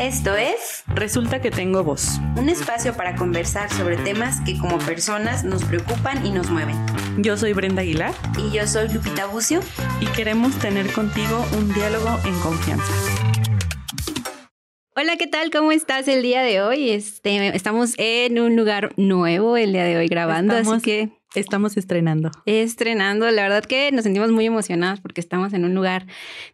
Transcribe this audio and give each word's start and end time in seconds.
Esto 0.00 0.34
es 0.34 0.82
Resulta 0.88 1.40
que 1.40 1.50
tengo 1.50 1.84
voz. 1.84 2.18
un 2.36 2.48
espacio 2.48 2.94
para 2.94 3.14
conversar 3.14 3.70
sobre 3.70 3.96
temas 3.96 4.40
que 4.40 4.58
como 4.58 4.78
personas 4.78 5.44
nos 5.44 5.64
preocupan 5.64 6.26
y 6.26 6.30
nos 6.30 6.50
mueven. 6.50 6.76
Yo 7.18 7.36
soy 7.36 7.52
Brenda 7.52 7.82
Aguilar 7.82 8.12
Y 8.38 8.50
yo 8.54 8.66
soy 8.66 8.88
Lupita 8.88 9.26
Bucio. 9.26 9.60
y 10.00 10.06
queremos 10.06 10.58
tener 10.58 10.90
contigo 10.92 11.44
un 11.56 11.72
diálogo 11.72 12.18
en 12.24 12.38
confianza. 12.40 12.92
Hola, 14.96 15.16
¿qué 15.16 15.26
tal? 15.26 15.50
¿Cómo 15.50 15.72
estás 15.72 16.06
el 16.08 16.22
día 16.22 16.42
de 16.42 16.62
hoy? 16.62 16.90
Este, 16.90 17.54
estamos 17.56 17.94
en 17.98 18.38
un 18.38 18.56
lugar 18.56 18.92
nuevo 18.96 19.56
el 19.56 19.72
día 19.72 19.84
de 19.84 19.96
hoy 19.96 20.08
grabando, 20.08 20.56
Estamos- 20.56 20.76
así 20.76 20.84
que 20.84 21.12
Estamos 21.34 21.76
estrenando. 21.76 22.30
estrenando. 22.46 23.30
La 23.30 23.42
verdad 23.42 23.64
que 23.64 23.90
nos 23.92 24.04
sentimos 24.04 24.30
muy 24.30 24.46
emocionados 24.46 25.00
porque 25.00 25.20
estamos 25.20 25.52
en 25.52 25.64
un 25.64 25.74
lugar 25.74 26.06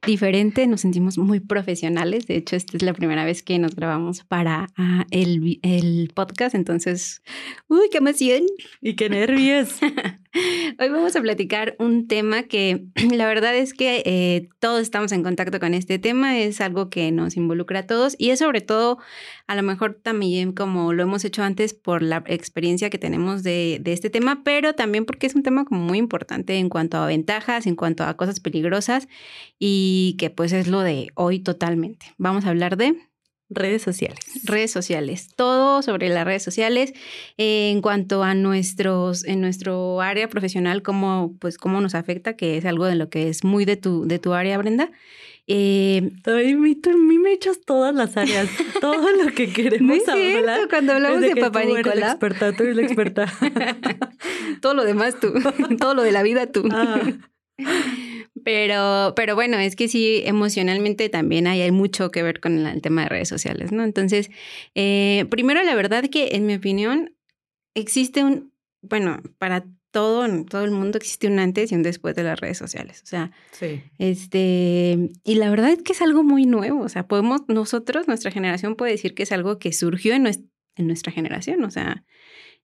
diferente, 0.07 0.67
nos 0.67 0.81
sentimos 0.81 1.19
muy 1.19 1.41
profesionales. 1.41 2.27
De 2.27 2.37
hecho, 2.37 2.57
esta 2.57 2.77
es 2.77 2.83
la 2.83 2.95
primera 2.95 3.25
vez 3.25 3.43
que 3.43 3.59
nos 3.59 3.75
grabamos 3.75 4.25
para 4.25 4.69
ah, 4.77 5.07
el, 5.11 5.61
el 5.63 6.11
podcast, 6.15 6.55
entonces, 6.55 7.23
uy, 7.69 7.89
qué 7.91 7.99
emoción. 7.99 8.43
Y 8.81 8.95
qué 8.95 9.11
nervios. 9.11 9.79
Hoy 10.33 10.89
vamos 10.91 11.17
a 11.17 11.21
platicar 11.21 11.75
un 11.81 12.07
tema 12.07 12.45
que 12.45 12.85
la 13.13 13.27
verdad 13.27 13.57
es 13.57 13.75
que 13.75 14.03
eh, 14.07 14.49
todos 14.61 14.81
estamos 14.81 15.11
en 15.11 15.25
contacto 15.25 15.59
con 15.59 15.75
este 15.75 15.99
tema, 15.99 16.39
es 16.39 16.61
algo 16.61 16.89
que 16.89 17.11
nos 17.11 17.37
involucra 17.37 17.81
a 17.81 17.87
todos 17.87 18.15
y 18.17 18.31
es 18.31 18.39
sobre 18.39 18.61
todo, 18.61 18.99
a 19.49 19.57
lo 19.57 19.65
mejor 19.65 19.99
también 20.01 20.53
como 20.53 20.93
lo 20.93 21.03
hemos 21.03 21.25
hecho 21.25 21.43
antes 21.43 21.75
por 21.75 22.03
la 22.03 22.23
experiencia 22.27 22.91
que 22.91 22.99
tenemos 22.99 23.43
de, 23.43 23.79
de 23.81 23.93
este 23.93 24.09
tema, 24.09 24.43
pero 24.45 24.75
también 24.75 25.05
porque 25.05 25.27
es 25.27 25.35
un 25.35 25.43
tema 25.43 25.65
como 25.65 25.81
muy 25.81 25.99
importante 25.99 26.55
en 26.57 26.69
cuanto 26.69 26.99
a 26.99 27.07
ventajas, 27.07 27.67
en 27.67 27.75
cuanto 27.75 28.05
a 28.05 28.17
cosas 28.17 28.39
peligrosas 28.39 29.09
y 29.59 30.15
que 30.17 30.31
pues 30.31 30.53
es 30.53 30.69
lo 30.69 30.81
de 30.81 31.09
hoy 31.15 31.41
totalmente. 31.41 32.07
Vamos 32.19 32.45
a 32.45 32.51
hablar 32.51 32.77
de 32.77 33.10
Redes 33.51 33.83
sociales. 33.83 34.21
redes 34.45 34.71
sociales, 34.71 35.29
todo 35.35 35.83
sobre 35.83 36.09
las 36.09 36.25
redes 36.25 36.43
sociales 36.43 36.93
eh, 37.37 37.71
en 37.71 37.83
cuanto 37.83 38.23
a 38.23 38.35
nuestros, 38.35 39.25
en 39.25 39.41
nuestro 39.41 40.01
área 40.01 40.29
profesional, 40.29 40.83
cómo, 40.83 41.35
pues, 41.41 41.59
cómo 41.59 41.81
nos 41.81 41.97
afecta, 41.97 42.37
que 42.37 42.57
es 42.57 42.65
algo 42.65 42.87
de 42.87 42.95
lo 42.95 43.11
que 43.11 43.29
es 43.29 43.43
muy 43.43 43.65
de 43.65 43.77
tu, 43.77 44.07
de 44.07 44.21
tu 44.21 44.35
área, 44.35 44.57
Brenda. 44.57 44.91
Eh, 45.53 46.13
Ay, 46.27 46.77
tú 46.77 46.91
a 46.91 46.97
mí 46.97 47.19
me 47.19 47.33
echas 47.33 47.61
todas 47.67 47.93
las 47.93 48.17
áreas, 48.17 48.49
todo 48.81 49.11
lo 49.11 49.33
que 49.33 49.49
no 49.49 49.53
queremos 49.53 49.97
es 49.97 50.05
cierto, 50.05 50.39
hablar. 50.39 50.69
cuando 50.69 50.93
hablamos 50.93 51.23
es 51.23 51.29
de, 51.31 51.35
que 51.35 51.41
Papá 51.41 51.63
tú 51.63 51.71
eres 51.71 51.73
la 51.73 51.79
Nicolás, 51.91 52.11
experta, 52.13 52.53
tú 52.53 52.63
eres 52.63 52.77
la 52.77 52.83
experta. 52.83 53.33
todo 54.61 54.75
lo 54.75 54.85
demás 54.85 55.19
tú, 55.19 55.33
todo 55.81 55.95
lo 55.95 56.05
de 56.05 56.13
la 56.13 56.23
vida 56.23 56.47
tú. 56.47 56.69
Ah, 56.71 57.01
Pero, 58.45 59.13
pero 59.17 59.35
bueno, 59.35 59.59
es 59.59 59.77
que 59.77 59.89
sí, 59.89 60.23
emocionalmente 60.25 61.09
también 61.09 61.47
hay, 61.47 61.63
hay 61.63 61.71
mucho 61.71 62.11
que 62.11 62.23
ver 62.23 62.41
con 62.41 62.67
el 62.67 62.81
tema 62.83 63.03
de 63.03 63.09
redes 63.09 63.29
sociales, 63.29 63.73
¿no? 63.73 63.85
Entonces, 63.85 64.31
eh, 64.75 65.27
primero, 65.31 65.63
la 65.63 65.75
verdad 65.75 66.05
que 66.11 66.31
en 66.37 66.47
mi 66.47 66.55
opinión 66.55 67.15
existe 67.75 68.25
un, 68.25 68.53
bueno, 68.83 69.21
para 69.39 69.65
todo, 69.93 70.25
todo 70.45 70.65
el 70.65 70.71
mundo 70.71 70.99
existe 70.99 71.27
un 71.27 71.39
antes 71.41 71.73
y 71.73 71.75
un 71.75 71.83
después 71.83 72.15
de 72.15 72.23
las 72.23 72.39
redes 72.39 72.57
sociales. 72.59 73.01
O 73.03 73.07
sea, 73.07 73.33
sí. 73.51 73.83
este, 73.99 75.11
y 75.25 75.35
la 75.35 75.51
verdad 75.51 75.71
es 75.71 75.83
que 75.83 75.93
es 75.93 76.01
algo 76.03 76.23
muy 76.23 76.47
nuevo. 76.47 76.81
O 76.83 76.89
sea, 76.89 77.09
podemos, 77.09 77.43
nosotros, 77.49 78.07
nuestra 78.07 78.31
generación 78.31 78.77
puede 78.77 78.93
decir 78.93 79.15
que 79.15 79.25
es 79.25 79.33
algo 79.33 79.59
que 79.59 79.73
surgió 79.73 80.15
en, 80.15 80.25
nues- 80.27 80.45
en 80.77 80.87
nuestra 80.87 81.13
generación. 81.13 81.65
O 81.65 81.71
sea, 81.71 82.05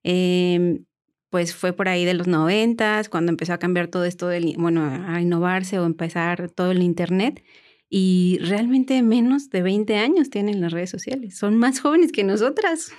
em, 0.03 0.85
pues 1.29 1.53
fue 1.55 1.73
por 1.73 1.89
ahí 1.89 2.05
de 2.05 2.13
los 2.13 2.27
noventas, 2.27 3.09
cuando 3.09 3.31
empezó 3.31 3.53
a 3.53 3.59
cambiar 3.59 3.87
todo 3.87 4.05
esto, 4.05 4.27
del, 4.27 4.55
bueno, 4.57 4.83
a 4.85 5.21
innovarse 5.21 5.79
o 5.79 5.85
empezar 5.85 6.49
todo 6.51 6.71
el 6.71 6.81
Internet. 6.81 7.43
Y 7.89 8.39
realmente 8.41 9.01
menos 9.01 9.49
de 9.49 9.61
20 9.61 9.95
años 9.95 10.29
tienen 10.29 10.61
las 10.61 10.73
redes 10.73 10.89
sociales. 10.89 11.37
Son 11.37 11.57
más 11.57 11.79
jóvenes 11.79 12.11
que 12.11 12.23
nosotras. 12.23 12.91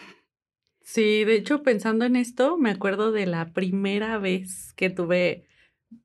Sí, 0.83 1.25
de 1.25 1.35
hecho, 1.35 1.63
pensando 1.63 2.07
en 2.07 2.17
esto, 2.17 2.57
me 2.57 2.71
acuerdo 2.71 3.13
de 3.13 3.27
la 3.27 3.53
primera 3.53 4.19
vez 4.19 4.73
que 4.75 4.89
tuve, 4.89 5.45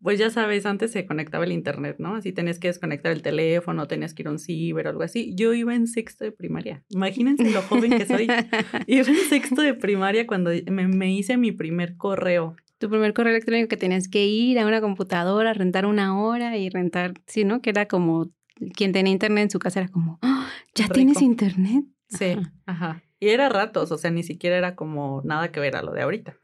pues 0.01 0.17
ya 0.19 0.29
sabes, 0.29 0.66
antes 0.66 0.91
se 0.91 1.05
conectaba 1.05 1.44
el 1.45 1.51
internet, 1.51 1.97
¿no? 1.99 2.16
Así 2.16 2.31
tenías 2.31 2.59
que 2.59 2.67
desconectar 2.67 3.11
el 3.11 3.21
teléfono, 3.21 3.88
tenías 3.88 4.13
que 4.13 4.23
ir 4.23 4.27
a 4.27 4.31
un 4.31 4.39
ciber 4.39 4.88
o 4.88 4.89
algo 4.91 5.03
así. 5.03 5.33
Yo 5.35 5.53
iba 5.53 5.75
en 5.75 5.88
sexto 5.88 6.23
de 6.23 6.31
primaria. 6.31 6.83
Imagínense 6.89 7.49
lo 7.51 7.61
joven 7.61 7.91
que 7.97 8.05
soy. 8.05 8.27
Iba 8.88 9.07
en 9.07 9.16
sexto 9.29 9.61
de 9.61 9.73
primaria 9.73 10.25
cuando 10.27 10.51
me, 10.72 10.88
me 10.88 11.13
hice 11.13 11.38
mi 11.38 11.51
primer 11.51 11.97
correo. 11.97 12.55
tu 12.77 12.89
primer 12.89 13.13
correo 13.13 13.31
electrónico 13.31 13.67
que 13.69 13.77
tenías 13.77 14.07
que 14.09 14.25
ir 14.25 14.59
a 14.59 14.66
una 14.66 14.81
computadora, 14.81 15.53
rentar 15.53 15.85
una 15.85 16.22
hora 16.22 16.57
y 16.57 16.69
rentar, 16.69 17.13
sí, 17.27 17.43
¿no? 17.45 17.61
Que 17.61 17.69
era 17.69 17.88
como 17.88 18.31
quien 18.75 18.91
tenía 18.91 19.11
internet 19.11 19.43
en 19.43 19.49
su 19.49 19.59
casa 19.59 19.79
era 19.81 19.89
como, 19.89 20.19
"Ah, 20.22 20.47
¿ya 20.75 20.85
Rico. 20.85 20.95
tienes 20.95 21.22
internet? 21.22 21.85
Sí, 22.09 22.25
Ajá. 22.35 22.53
ajá. 22.66 23.03
Y 23.19 23.29
era 23.29 23.47
ratos, 23.49 23.91
o 23.91 23.97
sea, 23.97 24.11
ni 24.11 24.22
siquiera 24.23 24.57
era 24.57 24.75
como 24.75 25.22
nada 25.23 25.51
que 25.51 25.59
ver 25.61 25.75
a 25.77 25.81
lo 25.81 25.91
de 25.93 26.01
ahorita. 26.01 26.35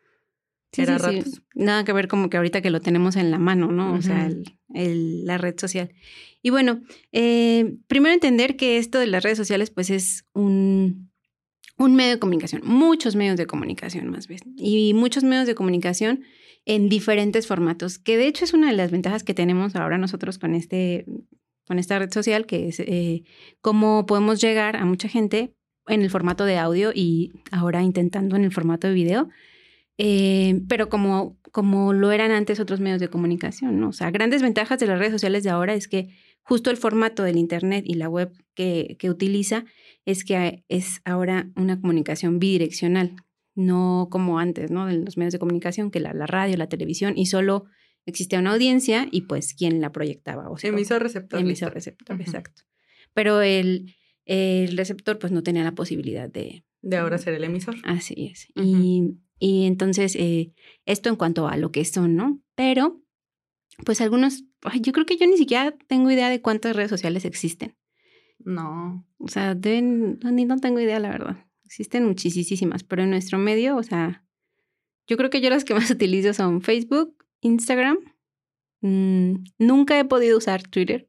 Sí, 0.71 0.81
Era 0.83 0.99
sí, 0.99 1.05
sí. 1.11 1.17
ratos. 1.19 1.41
Nada 1.55 1.83
que 1.83 1.93
ver 1.93 2.07
como 2.07 2.29
que 2.29 2.37
ahorita 2.37 2.61
que 2.61 2.69
lo 2.69 2.79
tenemos 2.79 3.15
en 3.15 3.31
la 3.31 3.39
mano, 3.39 3.71
¿no? 3.71 3.93
O 3.95 4.01
sea, 4.01 4.27
el- 4.27 4.43
el- 4.73 5.25
la 5.25 5.37
red 5.37 5.55
social. 5.59 5.91
Y 6.43 6.51
bueno, 6.51 6.81
eh, 7.11 7.75
primero 7.87 8.13
entender 8.13 8.55
que 8.55 8.77
esto 8.77 8.99
de 8.99 9.07
las 9.07 9.23
redes 9.23 9.37
sociales 9.37 9.71
pues 9.71 9.89
es 9.89 10.25
un, 10.33 11.09
un 11.77 11.95
medio 11.95 12.11
de 12.13 12.19
comunicación, 12.19 12.61
muchos 12.65 13.15
medios 13.15 13.35
de 13.37 13.45
comunicación 13.47 14.09
más 14.09 14.27
bien, 14.27 14.41
y 14.57 14.93
muchos 14.93 15.23
medios 15.23 15.47
de 15.47 15.55
comunicación 15.55 16.23
en 16.65 16.87
diferentes 16.87 17.47
formatos, 17.47 17.97
que 17.97 18.17
de 18.17 18.27
hecho 18.27 18.45
es 18.45 18.53
una 18.53 18.69
de 18.69 18.77
las 18.77 18.91
ventajas 18.91 19.23
que 19.23 19.33
tenemos 19.33 19.75
ahora 19.75 19.97
nosotros 19.97 20.37
con, 20.37 20.53
este, 20.53 21.05
con 21.65 21.79
esta 21.79 21.97
red 21.97 22.11
social, 22.11 22.45
que 22.45 22.67
es 22.67 22.79
eh, 22.79 23.23
cómo 23.61 24.05
podemos 24.05 24.39
llegar 24.39 24.75
a 24.75 24.85
mucha 24.85 25.07
gente 25.09 25.53
en 25.87 26.01
el 26.03 26.09
formato 26.11 26.45
de 26.45 26.57
audio 26.57 26.91
y 26.93 27.31
ahora 27.51 27.81
intentando 27.81 28.35
en 28.35 28.43
el 28.43 28.51
formato 28.51 28.87
de 28.87 28.93
video. 28.93 29.29
Eh, 30.01 30.61
pero 30.69 30.87
como, 30.87 31.37
como 31.51 31.91
lo 31.91 32.13
eran 32.13 32.31
antes 32.31 32.61
otros 32.61 32.79
medios 32.79 33.01
de 33.01 33.09
comunicación, 33.09 33.81
¿no? 33.81 33.89
O 33.89 33.91
sea, 33.93 34.11
grandes 34.11 34.41
ventajas 34.41 34.79
de 34.79 34.87
las 34.87 34.97
redes 34.97 35.11
sociales 35.11 35.43
de 35.43 35.49
ahora 35.49 35.73
es 35.73 35.89
que 35.89 36.15
justo 36.41 36.71
el 36.71 36.77
formato 36.77 37.23
del 37.23 37.35
Internet 37.35 37.83
y 37.85 37.95
la 37.95 38.07
web 38.07 38.31
que, 38.53 38.95
que 38.97 39.09
utiliza 39.09 39.65
es 40.05 40.23
que 40.23 40.63
es 40.69 41.01
ahora 41.03 41.51
una 41.57 41.81
comunicación 41.81 42.39
bidireccional, 42.39 43.17
no 43.55 44.07
como 44.09 44.39
antes, 44.39 44.71
¿no? 44.71 44.85
De 44.85 44.99
los 44.99 45.17
medios 45.17 45.33
de 45.33 45.39
comunicación, 45.39 45.91
que 45.91 45.99
la, 45.99 46.13
la 46.13 46.27
radio, 46.27 46.55
la 46.55 46.69
televisión, 46.69 47.17
y 47.17 47.25
solo 47.25 47.65
existía 48.05 48.39
una 48.39 48.53
audiencia 48.53 49.05
y 49.11 49.23
pues 49.23 49.53
quien 49.53 49.81
la 49.81 49.91
proyectaba. 49.91 50.49
O 50.49 50.57
sea, 50.57 50.69
Emisor 50.69 51.03
receptor. 51.03 51.41
emisor 51.41 51.73
receptor, 51.73 52.21
exacto. 52.21 52.61
Pero 53.13 53.41
el, 53.41 53.95
el 54.23 54.77
receptor 54.77 55.19
pues 55.19 55.33
no 55.33 55.43
tenía 55.43 55.65
la 55.65 55.75
posibilidad 55.75 56.29
de, 56.29 56.63
De 56.81 56.95
ahora 56.95 57.17
ser 57.17 57.33
el 57.33 57.43
emisor. 57.43 57.75
Así 57.83 58.31
es. 58.31 58.47
Y, 58.55 59.17
y 59.39 59.65
entonces, 59.65 60.15
eh, 60.15 60.53
esto 60.85 61.09
en 61.09 61.15
cuanto 61.15 61.47
a 61.47 61.57
lo 61.57 61.71
que 61.71 61.85
son, 61.85 62.15
¿no? 62.15 62.41
Pero, 62.55 63.01
pues 63.85 64.01
algunos, 64.01 64.43
ay, 64.63 64.81
yo 64.81 64.91
creo 64.91 65.05
que 65.05 65.17
yo 65.17 65.25
ni 65.25 65.37
siquiera 65.37 65.71
tengo 65.87 66.11
idea 66.11 66.29
de 66.29 66.41
cuántas 66.41 66.75
redes 66.75 66.89
sociales 66.89 67.25
existen. 67.25 67.77
No. 68.39 69.07
O 69.17 69.27
sea, 69.27 69.55
deben, 69.55 70.19
no, 70.19 70.31
ni 70.31 70.45
no 70.45 70.57
tengo 70.57 70.79
idea, 70.79 70.99
la 70.99 71.09
verdad. 71.09 71.45
Existen 71.63 72.05
muchísimas, 72.05 72.83
pero 72.83 73.03
en 73.03 73.11
nuestro 73.11 73.37
medio, 73.37 73.77
o 73.77 73.83
sea, 73.83 74.25
yo 75.07 75.17
creo 75.17 75.29
que 75.29 75.41
yo 75.41 75.49
las 75.49 75.65
que 75.65 75.73
más 75.73 75.89
utilizo 75.91 76.33
son 76.33 76.61
Facebook, 76.61 77.15
Instagram. 77.41 77.97
mm, 78.81 79.35
nunca 79.57 79.97
he 79.99 80.05
podido 80.05 80.37
usar 80.37 80.63
Twitter. 80.63 81.08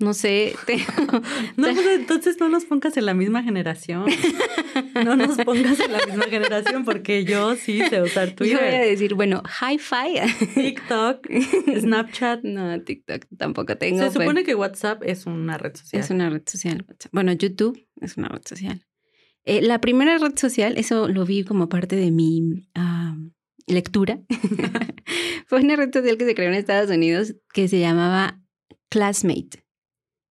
No 0.00 0.14
sé, 0.14 0.54
te- 0.66 0.76
No, 1.56 1.74
pues 1.74 1.86
entonces 1.86 2.38
no 2.38 2.48
nos 2.48 2.64
pongas 2.64 2.96
en 2.96 3.06
la 3.06 3.14
misma 3.14 3.42
generación. 3.42 4.06
No 5.04 5.16
nos 5.16 5.36
pongas 5.38 5.80
en 5.80 5.92
la 5.92 6.06
misma 6.06 6.26
generación 6.26 6.84
porque 6.84 7.24
yo 7.24 7.56
sí 7.56 7.80
sé 7.88 8.00
usar 8.02 8.28
yo 8.30 8.34
voy 8.38 8.52
a 8.52 8.58
Twitter, 8.58 8.86
decir, 8.86 9.14
bueno, 9.14 9.42
hi-fi. 9.44 10.54
TikTok, 10.54 11.26
Snapchat. 11.80 12.42
No, 12.44 12.80
TikTok 12.80 13.26
tampoco 13.36 13.76
tengo. 13.76 13.98
Se 13.98 14.10
pero 14.10 14.20
supone 14.22 14.44
que 14.44 14.54
WhatsApp 14.54 15.02
es 15.04 15.26
una 15.26 15.58
red 15.58 15.74
social. 15.74 16.02
Es 16.02 16.10
una 16.10 16.30
red 16.30 16.42
social. 16.46 16.86
Bueno, 17.12 17.32
YouTube 17.32 17.86
es 18.00 18.16
una 18.16 18.28
red 18.28 18.42
social. 18.44 18.84
Eh, 19.44 19.62
la 19.62 19.80
primera 19.80 20.18
red 20.18 20.36
social, 20.36 20.76
eso 20.76 21.08
lo 21.08 21.24
vi 21.24 21.42
como 21.42 21.68
parte 21.68 21.96
de 21.96 22.10
mi 22.10 22.68
ah, 22.74 23.16
lectura. 23.66 24.20
Fue 25.46 25.60
una 25.60 25.76
red 25.76 25.90
social 25.92 26.18
que 26.18 26.26
se 26.26 26.34
creó 26.34 26.48
en 26.48 26.54
Estados 26.54 26.90
Unidos 26.90 27.34
que 27.52 27.66
se 27.66 27.80
llamaba 27.80 28.40
Classmate, 28.90 29.64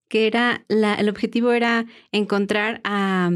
que 0.07 0.27
era 0.27 0.65
la, 0.68 0.95
el 0.95 1.09
objetivo 1.09 1.51
era 1.51 1.86
encontrar 2.12 2.81
a, 2.83 3.31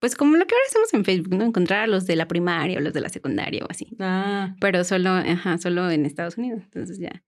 pues 0.00 0.14
como 0.14 0.36
lo 0.36 0.46
que 0.46 0.54
ahora 0.54 0.64
hacemos 0.68 0.94
en 0.94 1.04
Facebook, 1.04 1.34
¿no? 1.34 1.44
Encontrar 1.44 1.80
a 1.80 1.86
los 1.86 2.06
de 2.06 2.16
la 2.16 2.28
primaria 2.28 2.78
o 2.78 2.80
los 2.80 2.92
de 2.92 3.00
la 3.00 3.08
secundaria 3.08 3.64
o 3.64 3.66
así 3.70 3.88
Ah, 3.98 4.54
pero 4.60 4.84
solo, 4.84 5.10
ajá, 5.10 5.58
solo 5.58 5.90
en 5.90 6.06
Estados 6.06 6.38
Unidos, 6.38 6.62
entonces 6.64 6.98
ya. 6.98 7.22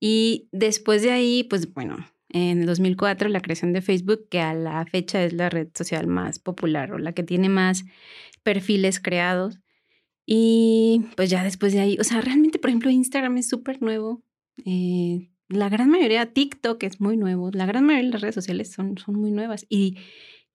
Y 0.00 0.48
después 0.52 1.02
de 1.02 1.12
ahí, 1.12 1.44
pues 1.44 1.72
bueno, 1.72 1.96
en 2.30 2.60
el 2.60 2.66
2004 2.66 3.28
la 3.28 3.40
creación 3.40 3.72
de 3.72 3.82
Facebook, 3.82 4.28
que 4.28 4.40
a 4.40 4.54
la 4.54 4.84
fecha 4.86 5.24
es 5.24 5.32
la 5.32 5.48
red 5.48 5.68
social 5.74 6.06
más 6.06 6.38
popular 6.38 6.92
o 6.92 6.98
la 6.98 7.12
que 7.12 7.22
tiene 7.22 7.48
más 7.48 7.84
perfiles 8.42 9.00
creados. 9.00 9.60
Y 10.26 11.06
pues 11.16 11.30
ya 11.30 11.44
después 11.44 11.72
de 11.72 11.80
ahí, 11.80 11.96
o 12.00 12.04
sea, 12.04 12.20
realmente, 12.20 12.58
por 12.58 12.70
ejemplo, 12.70 12.90
Instagram 12.90 13.38
es 13.38 13.48
súper 13.48 13.80
nuevo. 13.80 14.22
Eh, 14.64 15.30
la 15.48 15.68
gran 15.68 15.90
mayoría, 15.90 16.32
TikTok 16.32 16.82
es 16.82 17.00
muy 17.00 17.16
nuevo. 17.16 17.50
La 17.52 17.66
gran 17.66 17.84
mayoría 17.84 18.08
de 18.08 18.12
las 18.12 18.22
redes 18.22 18.34
sociales 18.34 18.70
son, 18.72 18.98
son 18.98 19.14
muy 19.14 19.30
nuevas. 19.30 19.66
Y 19.68 19.96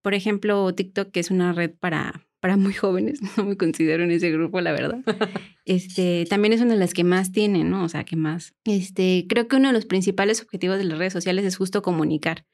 por 0.02 0.14
ejemplo, 0.14 0.74
TikTok, 0.74 1.12
que 1.12 1.20
es 1.20 1.32
una 1.32 1.54
red 1.54 1.72
para, 1.80 2.26
para 2.40 2.58
muy 2.58 2.74
jóvenes, 2.74 3.20
no 3.38 3.46
me 3.46 3.58
considero 3.58 4.04
en 4.04 4.12
ese 4.12 4.32
grupo, 4.32 4.62
la 4.62 4.72
verdad. 4.72 5.00
Este, 5.64 6.26
también 6.28 6.54
es 6.54 6.60
una 6.60 6.74
de 6.74 6.80
las 6.80 6.94
que 6.94 7.04
más 7.04 7.32
tienen, 7.32 7.70
¿no? 7.70 7.84
O 7.84 7.88
sea, 7.88 8.04
que 8.04 8.16
más. 8.16 8.56
Este, 8.66 9.28
creo 9.30 9.48
que 9.48 9.56
uno 9.56 9.68
de 9.68 9.74
los 9.74 9.86
principales 9.86 10.42
objetivos 10.42 10.80
de 10.80 10.86
las 10.86 10.98
redes 10.98 11.14
sociales 11.14 11.46
es 11.46 11.56
justo 11.56 11.84
comunicar. 11.84 12.46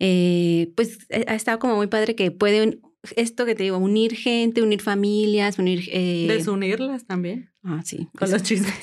Eh, 0.00 0.72
pues 0.76 1.06
ha 1.28 1.34
estado 1.34 1.60
como 1.60 1.76
muy 1.76 1.86
padre 1.86 2.16
que 2.16 2.32
puede 2.32 2.80
esto 3.16 3.44
que 3.46 3.54
te 3.54 3.62
digo, 3.64 3.78
unir 3.78 4.14
gente, 4.14 4.62
unir 4.62 4.80
familias, 4.80 5.58
unir... 5.58 5.88
Eh... 5.92 6.26
Desunirlas 6.28 7.06
también. 7.06 7.50
Ah, 7.62 7.82
sí. 7.84 8.08
Con 8.18 8.30
los 8.30 8.42
chismes. 8.42 8.74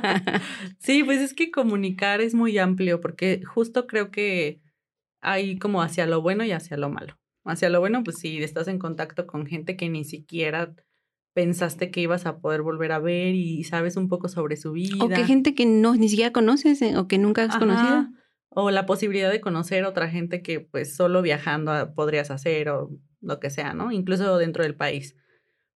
sí, 0.78 1.02
pues 1.04 1.20
es 1.20 1.34
que 1.34 1.50
comunicar 1.50 2.20
es 2.20 2.34
muy 2.34 2.58
amplio 2.58 3.00
porque 3.00 3.42
justo 3.44 3.86
creo 3.86 4.10
que 4.10 4.60
hay 5.20 5.58
como 5.58 5.82
hacia 5.82 6.06
lo 6.06 6.22
bueno 6.22 6.44
y 6.44 6.52
hacia 6.52 6.76
lo 6.76 6.88
malo. 6.88 7.18
Hacia 7.44 7.68
lo 7.68 7.80
bueno, 7.80 8.02
pues 8.02 8.18
si 8.18 8.42
estás 8.42 8.68
en 8.68 8.78
contacto 8.78 9.26
con 9.26 9.46
gente 9.46 9.76
que 9.76 9.88
ni 9.88 10.04
siquiera 10.04 10.74
pensaste 11.32 11.90
que 11.90 12.00
ibas 12.00 12.24
a 12.24 12.38
poder 12.38 12.62
volver 12.62 12.92
a 12.92 12.98
ver 12.98 13.34
y 13.34 13.62
sabes 13.64 13.96
un 13.96 14.08
poco 14.08 14.28
sobre 14.28 14.56
su 14.56 14.72
vida. 14.72 15.04
O 15.04 15.08
que 15.08 15.24
gente 15.24 15.54
que 15.54 15.66
no 15.66 15.94
ni 15.94 16.08
siquiera 16.08 16.32
conoces 16.32 16.80
eh, 16.80 16.96
o 16.96 17.08
que 17.08 17.18
nunca 17.18 17.44
has 17.44 17.56
conocido. 17.56 18.08
O 18.58 18.70
la 18.70 18.86
posibilidad 18.86 19.30
de 19.30 19.42
conocer 19.42 19.84
otra 19.84 20.08
gente 20.08 20.40
que 20.40 20.60
pues 20.60 20.96
solo 20.96 21.20
viajando 21.20 21.92
podrías 21.94 22.30
hacer 22.30 22.70
o 22.70 22.90
lo 23.20 23.38
que 23.38 23.50
sea, 23.50 23.74
¿no? 23.74 23.92
Incluso 23.92 24.38
dentro 24.38 24.62
del 24.62 24.74
país. 24.74 25.14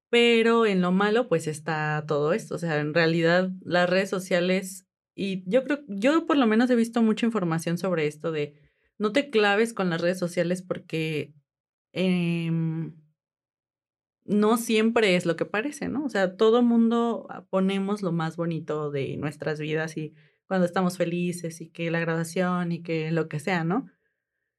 Pero 0.09 0.65
en 0.65 0.81
lo 0.81 0.91
malo, 0.91 1.29
pues 1.29 1.47
está 1.47 2.05
todo 2.09 2.33
esto. 2.33 2.55
O 2.55 2.59
sea, 2.59 2.81
en 2.81 2.95
realidad 2.95 3.51
las 3.63 3.91
redes 3.91 4.09
sociales, 4.09 4.87
y 5.15 5.45
yo 5.47 5.63
creo, 5.63 5.81
yo 5.89 6.27
por 6.27 6.39
lo 6.39 6.47
menos 6.47 6.71
he 6.71 6.75
visto 6.75 7.03
mucha 7.03 7.27
información 7.27 7.77
sobre 7.77 8.07
esto 8.07 8.33
de 8.33 8.55
no 8.97 9.13
te 9.13 9.29
claves 9.29 9.75
con 9.75 9.91
las 9.91 10.01
redes 10.01 10.19
sociales 10.19 10.63
porque 10.63 11.35
em, 11.93 12.95
no 14.25 14.57
siempre 14.57 15.17
es 15.17 15.27
lo 15.27 15.37
que 15.37 15.45
parece, 15.45 15.89
¿no? 15.89 16.05
O 16.05 16.09
sea, 16.09 16.37
todo 16.37 16.63
mundo 16.63 17.29
ponemos 17.51 18.01
lo 18.01 18.13
más 18.13 18.37
bonito 18.37 18.91
de 18.91 19.19
nuestras 19.19 19.61
vidas 19.61 19.99
y 19.99 20.15
cuando 20.51 20.67
estamos 20.67 20.97
felices 20.97 21.61
y 21.61 21.69
que 21.69 21.93
la 21.93 22.01
graduación 22.01 22.73
y 22.73 22.83
que 22.83 23.13
lo 23.13 23.29
que 23.29 23.39
sea, 23.39 23.63
¿no? 23.63 23.87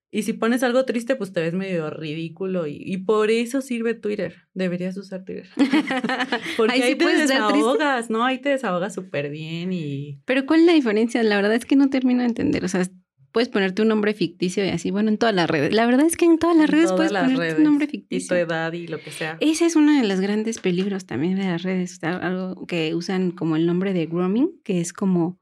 Y 0.09 0.23
si 0.23 0.31
pones 0.31 0.63
algo 0.63 0.85
triste, 0.85 1.17
pues 1.17 1.33
te 1.33 1.41
ves 1.41 1.53
medio 1.53 1.89
ridículo 1.89 2.65
y, 2.65 2.95
por 2.99 3.29
eso 3.29 3.59
sirve 3.59 3.93
Twitter. 3.93 4.35
Deberías 4.53 4.95
usar 4.95 5.25
Twitter. 5.25 5.49
Porque 6.55 6.81
ahí, 6.81 6.95
te 6.95 7.05
desahogas, 7.05 8.09
¿no? 8.09 8.23
Ahí 8.23 8.39
te 8.39 8.47
desahogas 8.47 8.93
súper 8.93 9.29
bien 9.29 9.73
y... 9.73 10.21
Pero 10.23 10.45
¿cuál 10.45 10.61
es 10.61 10.65
la 10.67 10.73
diferencia? 10.73 11.21
La 11.23 11.35
verdad 11.35 11.55
es 11.55 11.65
que 11.65 11.75
no 11.75 11.89
termino 11.89 12.21
de 12.21 12.27
entender. 12.27 12.63
O 12.63 12.69
sea, 12.69 12.87
puedes 13.33 13.49
ponerte 13.49 13.81
un 13.81 13.89
nombre 13.89 14.13
ficticio 14.13 14.63
y 14.63 14.69
así, 14.69 14.91
bueno, 14.91 15.09
en 15.09 15.17
todas 15.17 15.35
las 15.35 15.49
redes. 15.49 15.73
La 15.73 15.85
verdad 15.85 16.05
es 16.05 16.15
que 16.15 16.23
en 16.23 16.39
todas 16.39 16.55
las 16.55 16.69
redes 16.69 16.94
puedes 16.94 17.11
ponerte 17.11 17.55
un 17.57 17.63
nombre 17.63 17.87
ficticio. 17.87 18.37
Y 18.37 18.39
tu 18.39 18.45
edad 18.45 18.71
y 18.71 18.87
lo 18.87 19.01
que 19.01 19.11
sea. 19.11 19.35
Ese 19.41 19.65
es 19.65 19.75
uno 19.75 19.91
de 19.91 20.07
los 20.07 20.21
grandes 20.21 20.59
peligros 20.59 21.05
también 21.05 21.35
de 21.35 21.47
las 21.47 21.63
redes. 21.63 22.01
Algo 22.01 22.65
que 22.65 22.95
usan 22.95 23.31
como 23.31 23.57
el 23.57 23.65
nombre 23.65 23.91
de 23.91 24.05
grooming, 24.05 24.61
que 24.63 24.79
es 24.79 24.94
como... 24.94 25.40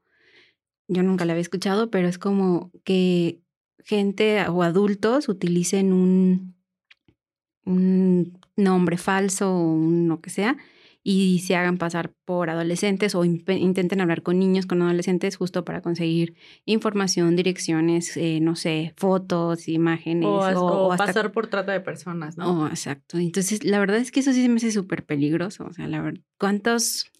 Yo 0.92 1.02
nunca 1.04 1.24
lo 1.24 1.32
había 1.32 1.42
escuchado, 1.42 1.90
pero 1.90 2.08
es 2.08 2.18
como 2.18 2.72
que 2.84 3.40
gente 3.84 4.44
o 4.48 4.62
adultos 4.62 5.28
utilicen 5.28 5.92
un, 5.92 6.56
un 7.64 8.38
nombre 8.56 8.96
falso 8.98 9.54
o 9.54 9.72
un 9.72 10.08
lo 10.08 10.20
que 10.20 10.30
sea 10.30 10.56
y 11.02 11.38
se 11.46 11.56
hagan 11.56 11.78
pasar 11.78 12.12
por 12.24 12.50
adolescentes 12.50 13.14
o 13.14 13.24
intenten 13.24 14.00
hablar 14.00 14.22
con 14.22 14.38
niños, 14.38 14.66
con 14.66 14.82
adolescentes, 14.82 15.36
justo 15.36 15.64
para 15.64 15.80
conseguir 15.80 16.34
información, 16.66 17.36
direcciones, 17.36 18.16
eh, 18.16 18.40
no 18.40 18.54
sé, 18.54 18.92
fotos, 18.96 19.68
imágenes. 19.68 20.28
O, 20.56 20.94
pasar 20.98 21.32
por 21.32 21.46
trata 21.46 21.72
de 21.72 21.80
personas, 21.80 22.36
¿no? 22.36 22.64
Oh, 22.64 22.66
exacto. 22.66 23.16
Entonces, 23.16 23.64
la 23.64 23.78
verdad 23.78 23.96
es 23.96 24.10
que 24.10 24.20
eso 24.20 24.32
sí 24.32 24.42
se 24.42 24.48
me 24.48 24.56
hace 24.56 24.72
súper 24.72 25.06
peligroso. 25.06 25.64
O 25.64 25.72
sea, 25.72 25.88
la 25.88 26.02
verdad, 26.02 26.20
¿cuántos, 26.38 27.10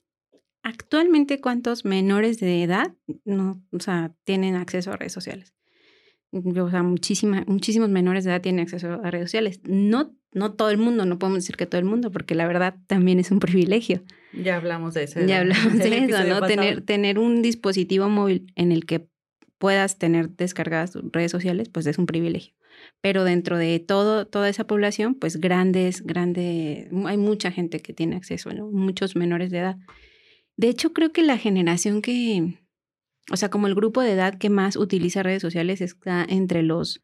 actualmente 0.63 1.41
cuántos 1.41 1.85
menores 1.85 2.39
de 2.39 2.63
edad, 2.63 2.95
no, 3.25 3.63
o 3.73 3.81
sea, 3.81 4.15
tienen 4.25 4.57
acceso 4.57 4.93
a 4.93 4.97
redes 4.97 5.13
sociales? 5.13 5.55
o 6.33 6.71
sea, 6.71 6.83
muchísima, 6.83 7.45
muchísimos 7.47 7.89
menores 7.89 8.25
de 8.25 8.31
edad 8.31 8.41
tienen 8.41 8.63
acceso 8.63 9.01
a 9.03 9.11
redes 9.11 9.27
sociales. 9.27 9.61
No, 9.65 10.15
no 10.33 10.53
todo 10.55 10.71
el 10.71 10.79
mundo, 10.79 11.05
no 11.05 11.19
podemos 11.19 11.41
decir 11.41 11.57
que 11.57 11.67
todo 11.67 11.81
el 11.81 11.85
mundo, 11.85 12.13
porque 12.13 12.35
la 12.35 12.47
verdad 12.47 12.77
también 12.87 13.19
es 13.19 13.31
un 13.31 13.41
privilegio. 13.41 14.03
Ya 14.33 14.57
hablamos 14.57 14.95
de 14.95 15.05
eso. 15.05 15.21
Ya 15.27 15.41
hablamos 15.41 15.79
de 15.79 15.99
eso, 16.05 16.25
¿no? 16.25 16.47
Tener, 16.47 16.83
tener 16.83 17.19
un 17.19 17.43
dispositivo 17.43 18.09
móvil 18.09 18.53
en 18.55 18.71
el 18.71 18.87
que 18.87 19.09
puedas 19.59 19.99
tener 19.99 20.31
descargadas 20.31 20.97
redes 21.13 21.33
sociales, 21.33 21.69
pues 21.69 21.87
es 21.87 21.99
un 21.99 22.07
privilegio. 22.07 22.55
Pero 23.03 23.25
dentro 23.25 23.59
de 23.59 23.79
todo, 23.79 24.27
toda 24.27 24.49
esa 24.49 24.67
población, 24.67 25.15
pues 25.15 25.39
grandes, 25.39 26.03
grandes, 26.03 26.89
hay 27.07 27.17
mucha 27.17 27.51
gente 27.51 27.81
que 27.81 27.93
tiene 27.93 28.17
acceso, 28.17 28.53
¿no? 28.53 28.69
Muchos 28.71 29.17
menores 29.17 29.51
de 29.51 29.59
edad. 29.59 29.77
De 30.61 30.69
hecho, 30.69 30.93
creo 30.93 31.11
que 31.11 31.23
la 31.23 31.39
generación 31.39 32.03
que, 32.03 32.59
o 33.33 33.39
sea, 33.39 33.49
como 33.49 33.67
el 33.67 33.75
grupo 33.75 34.03
de 34.03 34.13
edad 34.13 34.37
que 34.37 34.51
más 34.51 34.77
utiliza 34.77 35.23
redes 35.23 35.41
sociales 35.41 35.81
está 35.81 36.23
entre 36.29 36.63
los 36.63 37.03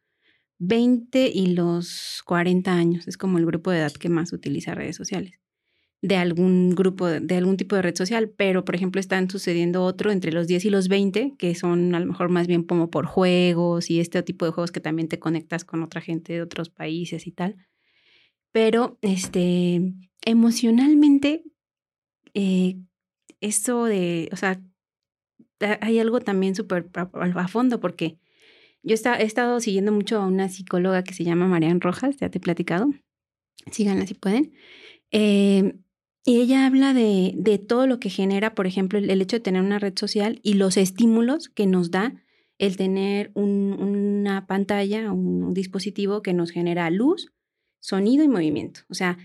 20 0.59 1.31
y 1.33 1.55
los 1.55 2.23
40 2.27 2.71
años. 2.71 3.09
Es 3.09 3.17
como 3.17 3.39
el 3.39 3.47
grupo 3.47 3.71
de 3.71 3.79
edad 3.79 3.93
que 3.93 4.11
más 4.11 4.35
utiliza 4.35 4.75
redes 4.75 4.97
sociales 4.97 5.41
de 6.03 6.17
algún 6.17 6.75
grupo, 6.75 7.07
de 7.07 7.35
algún 7.35 7.57
tipo 7.57 7.77
de 7.77 7.81
red 7.81 7.97
social, 7.97 8.29
pero 8.29 8.63
por 8.67 8.75
ejemplo 8.75 9.01
están 9.01 9.31
sucediendo 9.31 9.85
otro 9.85 10.11
entre 10.11 10.33
los 10.33 10.47
10 10.47 10.67
y 10.67 10.71
los 10.71 10.89
20, 10.89 11.33
que 11.39 11.55
son 11.55 11.95
a 11.95 12.01
lo 12.01 12.05
mejor 12.05 12.29
más 12.29 12.47
bien 12.47 12.63
como 12.63 12.91
por 12.91 13.07
juegos 13.07 13.91
y 13.91 14.01
este 14.01 14.23
tipo 14.23 14.45
de 14.45 14.51
juegos 14.53 14.71
que 14.71 14.81
también 14.81 15.09
te 15.09 15.19
conectas 15.19 15.65
con 15.65 15.83
otra 15.83 16.03
gente 16.03 16.35
de 16.35 16.43
otros 16.43 16.69
países 16.69 17.27
y 17.27 17.33
tal. 17.33 17.57
Pero 18.53 18.99
este, 19.01 19.95
emocionalmente, 20.27 21.43
eh, 22.35 22.77
esto 23.41 23.85
de, 23.85 24.29
o 24.33 24.37
sea, 24.37 24.61
hay 25.81 25.99
algo 25.99 26.21
también 26.21 26.55
súper 26.55 26.89
a, 26.95 27.49
fondo 27.49 27.81
porque 27.81 28.19
yo 28.83 28.95
he 28.95 29.23
estado 29.25 29.61
siguiendo 29.61 29.93
mucho 29.93 30.19
a 30.19 30.27
una 30.27 30.49
psicóloga 30.49 31.03
que 31.03 31.15
se 31.15 31.25
llama 31.25 31.47
Marian 31.47 31.81
Rojas, 31.81 32.17
ya 32.19 32.31
te 32.31 32.39
he 32.39 32.41
platicado, 32.41 32.91
síganla 33.71 34.07
si 34.07 34.15
pueden. 34.15 34.53
Eh, 35.11 35.75
y 36.25 36.41
ella 36.41 36.67
habla 36.67 36.93
de, 36.93 37.35
de, 37.37 37.59
todo 37.59 37.87
lo 37.87 38.01
que 38.01 38.11
genera, 38.11 38.55
por 38.55 38.67
ejemplo, 38.67 38.99
el, 38.99 39.23
hecho 39.23 39.37
de 39.37 39.41
tener 39.41 39.63
una 39.63 39.79
red 39.79 39.97
social 39.97 40.41
y 40.43 40.55
los 40.55 40.77
estímulos 40.77 41.49
que 41.49 41.67
nos 41.67 41.93
da 41.93 42.15
el 42.59 42.77
tener 42.77 43.31
una 43.35 44.47
pantalla, 44.47 45.13
un 45.13 45.55
dispositivo 45.55 46.23
que 46.23 46.33
nos 46.33 46.51
genera 46.51 46.91
luz, 46.91 47.33
sonido 47.81 48.25
y 48.25 48.29
movimiento. 48.29 48.81
O 48.89 48.95
sea, 48.95 49.19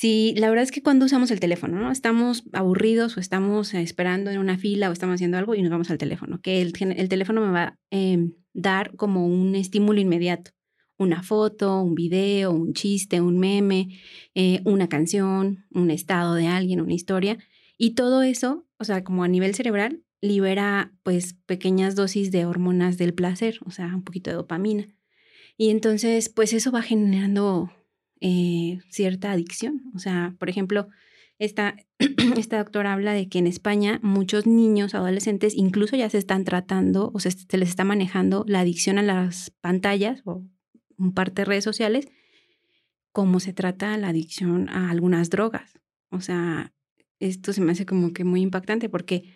Sí, 0.00 0.32
la 0.38 0.48
verdad 0.48 0.62
es 0.62 0.72
que 0.72 0.82
cuando 0.82 1.04
usamos 1.04 1.30
el 1.30 1.40
teléfono, 1.40 1.78
¿no? 1.78 1.92
Estamos 1.92 2.44
aburridos 2.54 3.18
o 3.18 3.20
estamos 3.20 3.74
esperando 3.74 4.30
en 4.30 4.38
una 4.38 4.56
fila 4.56 4.88
o 4.88 4.92
estamos 4.94 5.16
haciendo 5.16 5.36
algo 5.36 5.54
y 5.54 5.60
nos 5.60 5.70
vamos 5.70 5.90
al 5.90 5.98
teléfono, 5.98 6.40
que 6.40 6.62
el, 6.62 6.72
teléfono 6.72 7.42
me 7.42 7.52
va 7.52 7.62
a 7.62 7.78
em, 7.90 8.32
dar 8.54 8.96
como 8.96 9.26
un 9.26 9.54
estímulo 9.54 10.00
inmediato. 10.00 10.52
Una 10.96 11.22
foto, 11.22 11.82
un 11.82 11.94
video, 11.94 12.50
un 12.50 12.72
chiste, 12.72 13.20
un 13.20 13.38
meme, 13.38 13.88
eh, 14.34 14.62
una 14.64 14.88
canción, 14.88 15.66
un 15.70 15.90
estado 15.90 16.32
de 16.32 16.46
alguien, 16.46 16.80
una 16.80 16.94
historia. 16.94 17.36
Y 17.76 17.90
todo 17.90 18.22
eso, 18.22 18.66
o 18.78 18.84
sea, 18.84 19.04
como 19.04 19.22
a 19.22 19.28
nivel 19.28 19.54
cerebral, 19.54 20.02
libera 20.22 20.94
pues 21.02 21.34
pequeñas 21.44 21.94
dosis 21.94 22.30
de 22.30 22.46
hormonas 22.46 22.96
del 22.96 23.12
placer, 23.12 23.58
o 23.66 23.70
sea, 23.70 23.94
un 23.94 24.04
poquito 24.04 24.30
de 24.30 24.36
dopamina. 24.36 24.88
Y 25.58 25.68
entonces, 25.68 26.30
pues 26.30 26.54
eso 26.54 26.72
va 26.72 26.80
generando 26.80 27.70
eh, 28.20 28.78
cierta 28.90 29.32
adicción. 29.32 29.82
O 29.94 29.98
sea, 29.98 30.34
por 30.38 30.50
ejemplo, 30.50 30.88
esta, 31.38 31.76
esta 32.36 32.58
doctora 32.58 32.92
habla 32.92 33.12
de 33.12 33.28
que 33.28 33.38
en 33.38 33.46
España 33.46 33.98
muchos 34.02 34.46
niños, 34.46 34.94
adolescentes, 34.94 35.54
incluso 35.56 35.96
ya 35.96 36.10
se 36.10 36.18
están 36.18 36.44
tratando 36.44 37.10
o 37.14 37.18
se, 37.18 37.30
les 37.56 37.68
está 37.70 37.84
manejando 37.84 38.44
la 38.46 38.60
adicción 38.60 38.98
a 38.98 39.02
las 39.02 39.50
pantallas 39.60 40.22
o 40.26 40.44
un 40.98 41.14
parte 41.14 41.42
de 41.42 41.46
redes 41.46 41.64
sociales, 41.64 42.08
como 43.10 43.40
se 43.40 43.54
trata 43.54 43.96
la 43.96 44.08
adicción 44.08 44.68
a 44.68 44.90
algunas 44.90 45.30
drogas. 45.30 45.72
O 46.10 46.20
sea, 46.20 46.74
esto 47.20 47.52
se 47.52 47.62
me 47.62 47.72
hace 47.72 47.86
como 47.86 48.12
que 48.12 48.24
muy 48.24 48.42
impactante 48.42 48.88
porque 48.88 49.34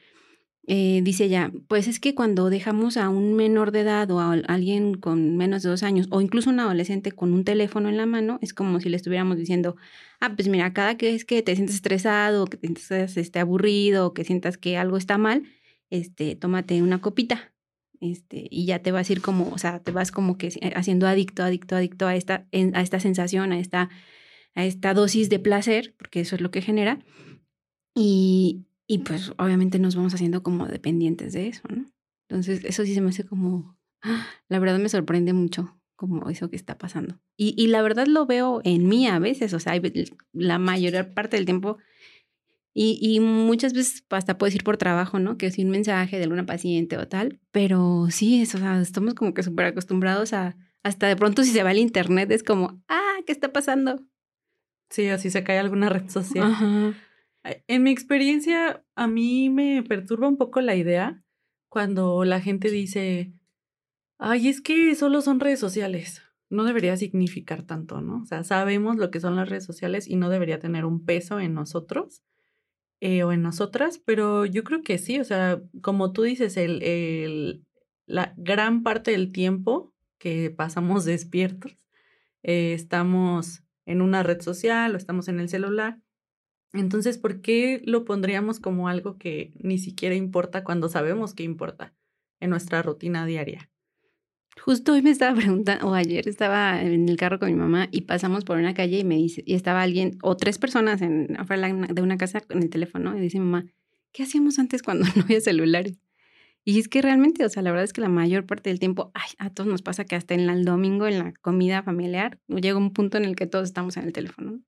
eh, 0.66 1.02
dice 1.02 1.25
ella, 1.25 1.52
pues 1.68 1.88
es 1.88 2.00
que 2.00 2.14
cuando 2.14 2.49
dejamos 2.49 2.97
a 2.97 3.11
un 3.11 3.35
menor 3.35 3.71
de 3.71 3.80
edad 3.80 4.11
o 4.11 4.21
a 4.21 4.33
alguien 4.33 4.94
con 4.94 5.37
menos 5.37 5.62
de 5.62 5.68
dos 5.68 5.83
años 5.83 6.06
o 6.11 6.23
incluso 6.23 6.49
un 6.49 6.59
adolescente 6.59 7.12
con 7.12 7.35
un 7.35 7.44
teléfono 7.44 7.90
en 7.90 7.99
la 7.99 8.06
mano, 8.06 8.38
es 8.40 8.54
como 8.54 8.80
si 8.80 8.88
le 8.88 8.97
estuviéramos 8.97 9.37
diciendo, 9.37 9.76
ah, 10.21 10.35
pues 10.35 10.49
mira, 10.49 10.73
cada 10.73 10.94
vez 10.94 11.26
que 11.26 11.42
te 11.42 11.54
sientes 11.54 11.76
estresado, 11.76 12.47
que 12.47 12.56
te 12.56 12.68
sientas 12.68 13.16
este, 13.18 13.40
aburrido, 13.40 14.14
que 14.14 14.25
sientas 14.25 14.56
que 14.56 14.78
algo 14.78 14.97
está 14.97 15.18
mal, 15.18 15.44
este, 15.90 16.35
tómate 16.37 16.83
una 16.83 17.00
copita. 17.00 17.52
Este, 18.00 18.47
y 18.50 18.66
ya 18.66 18.80
te 18.80 18.92
vas 18.92 19.09
a 19.09 19.12
ir 19.12 19.23
como, 19.23 19.50
o 19.50 19.59
sea, 19.59 19.80
te 19.80 19.92
vas 19.92 20.12
como 20.12 20.37
que 20.37 20.49
haciendo 20.75 21.06
adicto, 21.06 21.42
adicto, 21.42 21.76
adicto 21.76 22.06
a 22.06 22.16
esta, 22.16 22.47
a 22.52 22.83
esta 22.83 23.00
sensación, 23.00 23.52
a 23.52 23.59
esta, 23.59 23.90
a 24.54 24.64
esta 24.64 24.94
dosis 24.94 25.28
de 25.30 25.38
placer, 25.38 25.94
porque 25.99 26.21
eso 26.21 26.37
es 26.37 26.42
lo 26.42 26.50
que 26.50 26.62
genera. 26.62 27.00
Y, 27.94 28.66
y 28.86 28.98
pues 28.98 29.32
obviamente 29.38 29.78
nos 29.78 29.96
vamos 29.96 30.14
haciendo 30.14 30.42
como 30.42 30.66
dependientes 30.66 31.32
de 31.32 31.48
eso, 31.48 31.62
¿no? 31.68 31.86
Entonces, 32.28 32.64
eso 32.64 32.84
sí 32.84 32.94
se 32.94 33.00
me 33.00 33.10
hace 33.10 33.24
como, 33.24 33.78
la 34.48 34.58
verdad 34.58 34.78
me 34.78 34.88
sorprende 34.88 35.32
mucho 35.32 35.78
como 35.96 36.28
eso 36.28 36.50
que 36.50 36.56
está 36.56 36.76
pasando. 36.76 37.20
Y, 37.36 37.54
y 37.56 37.68
la 37.68 37.82
verdad 37.82 38.06
lo 38.06 38.26
veo 38.26 38.60
en 38.64 38.88
mí 38.88 39.06
a 39.06 39.18
veces, 39.18 39.52
o 39.54 39.60
sea, 39.60 39.74
la 40.32 40.58
mayor 40.58 41.14
parte 41.14 41.36
del 41.36 41.46
tiempo 41.46 41.78
y, 42.76 42.98
y, 43.00 43.20
muchas 43.20 43.72
veces 43.72 44.04
hasta 44.10 44.36
puedes 44.36 44.56
ir 44.56 44.64
por 44.64 44.76
trabajo, 44.76 45.20
¿no? 45.20 45.38
Que 45.38 45.46
es 45.46 45.58
un 45.58 45.70
mensaje 45.70 46.16
de 46.16 46.24
alguna 46.24 46.44
paciente 46.44 46.98
o 46.98 47.06
tal, 47.06 47.38
pero 47.52 48.08
sí, 48.10 48.42
eso, 48.42 48.58
o 48.58 48.60
sea, 48.60 48.80
estamos 48.80 49.14
como 49.14 49.32
que 49.32 49.44
súper 49.44 49.66
acostumbrados 49.66 50.32
a, 50.32 50.56
hasta 50.82 51.06
de 51.06 51.14
pronto 51.14 51.44
si 51.44 51.52
se 51.52 51.62
va 51.62 51.70
el 51.70 51.78
internet 51.78 52.32
es 52.32 52.42
como, 52.42 52.82
ah, 52.88 53.18
¿qué 53.26 53.32
está 53.32 53.52
pasando? 53.52 54.02
Sí, 54.90 55.06
así 55.06 55.30
se 55.30 55.44
cae 55.44 55.58
alguna 55.60 55.88
red 55.88 56.08
social. 56.08 56.96
En 57.44 57.82
mi 57.82 57.90
experiencia, 57.90 58.84
a 58.94 59.06
mí 59.06 59.50
me 59.50 59.82
perturba 59.82 60.28
un 60.28 60.38
poco 60.38 60.60
la 60.60 60.76
idea 60.76 61.22
cuando 61.68 62.24
la 62.24 62.40
gente 62.40 62.70
dice, 62.70 63.32
ay, 64.18 64.48
es 64.48 64.60
que 64.60 64.94
solo 64.94 65.20
son 65.20 65.40
redes 65.40 65.60
sociales. 65.60 66.22
No 66.50 66.64
debería 66.64 66.96
significar 66.96 67.64
tanto, 67.64 68.00
¿no? 68.00 68.22
O 68.22 68.26
sea, 68.26 68.44
sabemos 68.44 68.96
lo 68.96 69.10
que 69.10 69.20
son 69.20 69.36
las 69.36 69.48
redes 69.48 69.64
sociales 69.64 70.08
y 70.08 70.16
no 70.16 70.30
debería 70.30 70.58
tener 70.58 70.84
un 70.84 71.04
peso 71.04 71.40
en 71.40 71.54
nosotros 71.54 72.22
eh, 73.00 73.24
o 73.24 73.32
en 73.32 73.42
nosotras, 73.42 74.00
pero 74.04 74.46
yo 74.46 74.64
creo 74.64 74.82
que 74.82 74.98
sí, 74.98 75.20
o 75.20 75.24
sea, 75.24 75.60
como 75.82 76.12
tú 76.12 76.22
dices, 76.22 76.56
el, 76.56 76.82
el, 76.82 77.66
la 78.06 78.32
gran 78.36 78.82
parte 78.82 79.10
del 79.10 79.32
tiempo 79.32 79.92
que 80.18 80.50
pasamos 80.50 81.04
despiertos, 81.04 81.72
eh, 82.42 82.72
estamos 82.72 83.62
en 83.84 84.00
una 84.00 84.22
red 84.22 84.40
social 84.40 84.94
o 84.94 84.96
estamos 84.96 85.28
en 85.28 85.40
el 85.40 85.48
celular. 85.48 85.98
Entonces, 86.74 87.18
¿por 87.18 87.40
qué 87.40 87.80
lo 87.84 88.04
pondríamos 88.04 88.58
como 88.58 88.88
algo 88.88 89.16
que 89.16 89.52
ni 89.60 89.78
siquiera 89.78 90.16
importa 90.16 90.64
cuando 90.64 90.88
sabemos 90.88 91.32
que 91.32 91.44
importa 91.44 91.94
en 92.40 92.50
nuestra 92.50 92.82
rutina 92.82 93.24
diaria? 93.26 93.70
Justo 94.60 94.92
hoy 94.92 95.02
me 95.02 95.10
estaba 95.10 95.36
preguntando, 95.36 95.88
o 95.88 95.94
ayer 95.94 96.28
estaba 96.28 96.82
en 96.82 97.08
el 97.08 97.16
carro 97.16 97.38
con 97.38 97.48
mi 97.48 97.54
mamá 97.54 97.88
y 97.90 98.02
pasamos 98.02 98.44
por 98.44 98.58
una 98.58 98.74
calle 98.74 98.98
y 98.98 99.04
me 99.04 99.16
dice, 99.16 99.42
y 99.46 99.54
estaba 99.54 99.82
alguien, 99.82 100.18
o 100.22 100.36
tres 100.36 100.58
personas 100.58 101.00
en, 101.00 101.28
de 101.28 102.02
una 102.02 102.16
casa 102.16 102.40
con 102.40 102.62
el 102.62 102.70
teléfono, 102.70 103.16
y 103.16 103.20
dice 103.20 103.38
mamá, 103.38 103.66
¿qué 104.12 104.24
hacíamos 104.24 104.58
antes 104.58 104.82
cuando 104.82 105.06
no 105.16 105.22
había 105.22 105.40
celulares? 105.40 105.98
Y 106.64 106.78
es 106.78 106.88
que 106.88 107.02
realmente, 107.02 107.44
o 107.44 107.48
sea, 107.48 107.62
la 107.62 107.70
verdad 107.70 107.84
es 107.84 107.92
que 107.92 108.00
la 108.00 108.08
mayor 108.08 108.46
parte 108.46 108.70
del 108.70 108.78
tiempo, 108.78 109.12
ay, 109.14 109.30
a 109.38 109.50
todos 109.50 109.68
nos 109.68 109.82
pasa 109.82 110.06
que 110.06 110.16
hasta 110.16 110.34
en 110.34 110.48
el 110.48 110.64
domingo, 110.64 111.06
en 111.06 111.18
la 111.18 111.32
comida 111.34 111.82
familiar, 111.82 112.40
llega 112.48 112.78
un 112.78 112.92
punto 112.92 113.18
en 113.18 113.24
el 113.26 113.36
que 113.36 113.46
todos 113.46 113.64
estamos 113.64 113.96
en 113.98 114.04
el 114.04 114.12
teléfono. 114.12 114.60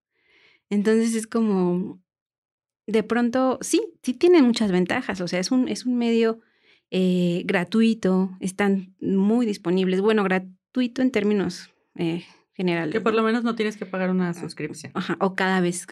Entonces 0.70 1.14
es 1.14 1.26
como, 1.26 2.00
de 2.86 3.02
pronto, 3.02 3.58
sí, 3.60 3.82
sí 4.02 4.14
tienen 4.14 4.44
muchas 4.44 4.72
ventajas, 4.72 5.20
o 5.20 5.28
sea, 5.28 5.40
es 5.40 5.50
un, 5.50 5.68
es 5.68 5.86
un 5.86 5.96
medio 5.96 6.40
eh, 6.90 7.42
gratuito, 7.44 8.36
están 8.40 8.94
muy 9.00 9.46
disponibles. 9.46 10.00
Bueno, 10.00 10.22
gratuito 10.22 11.02
en 11.02 11.10
términos 11.10 11.70
eh, 11.96 12.24
generales. 12.54 12.92
Que 12.92 13.00
por 13.00 13.14
lo 13.14 13.22
menos 13.22 13.44
no 13.44 13.54
tienes 13.54 13.76
que 13.76 13.86
pagar 13.86 14.10
una 14.10 14.32
suscripción. 14.34 14.92
Ajá, 14.94 15.16
o 15.20 15.34
cada 15.34 15.60
vez. 15.60 15.86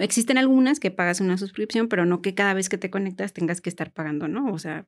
existen 0.00 0.38
algunas 0.38 0.80
que 0.80 0.90
pagas 0.90 1.20
una 1.20 1.36
suscripción, 1.36 1.88
pero 1.88 2.06
no 2.06 2.22
que 2.22 2.34
cada 2.34 2.54
vez 2.54 2.68
que 2.68 2.78
te 2.78 2.90
conectas 2.90 3.32
tengas 3.32 3.60
que 3.60 3.68
estar 3.68 3.92
pagando, 3.92 4.28
¿no? 4.28 4.52
O 4.52 4.58
sea, 4.58 4.86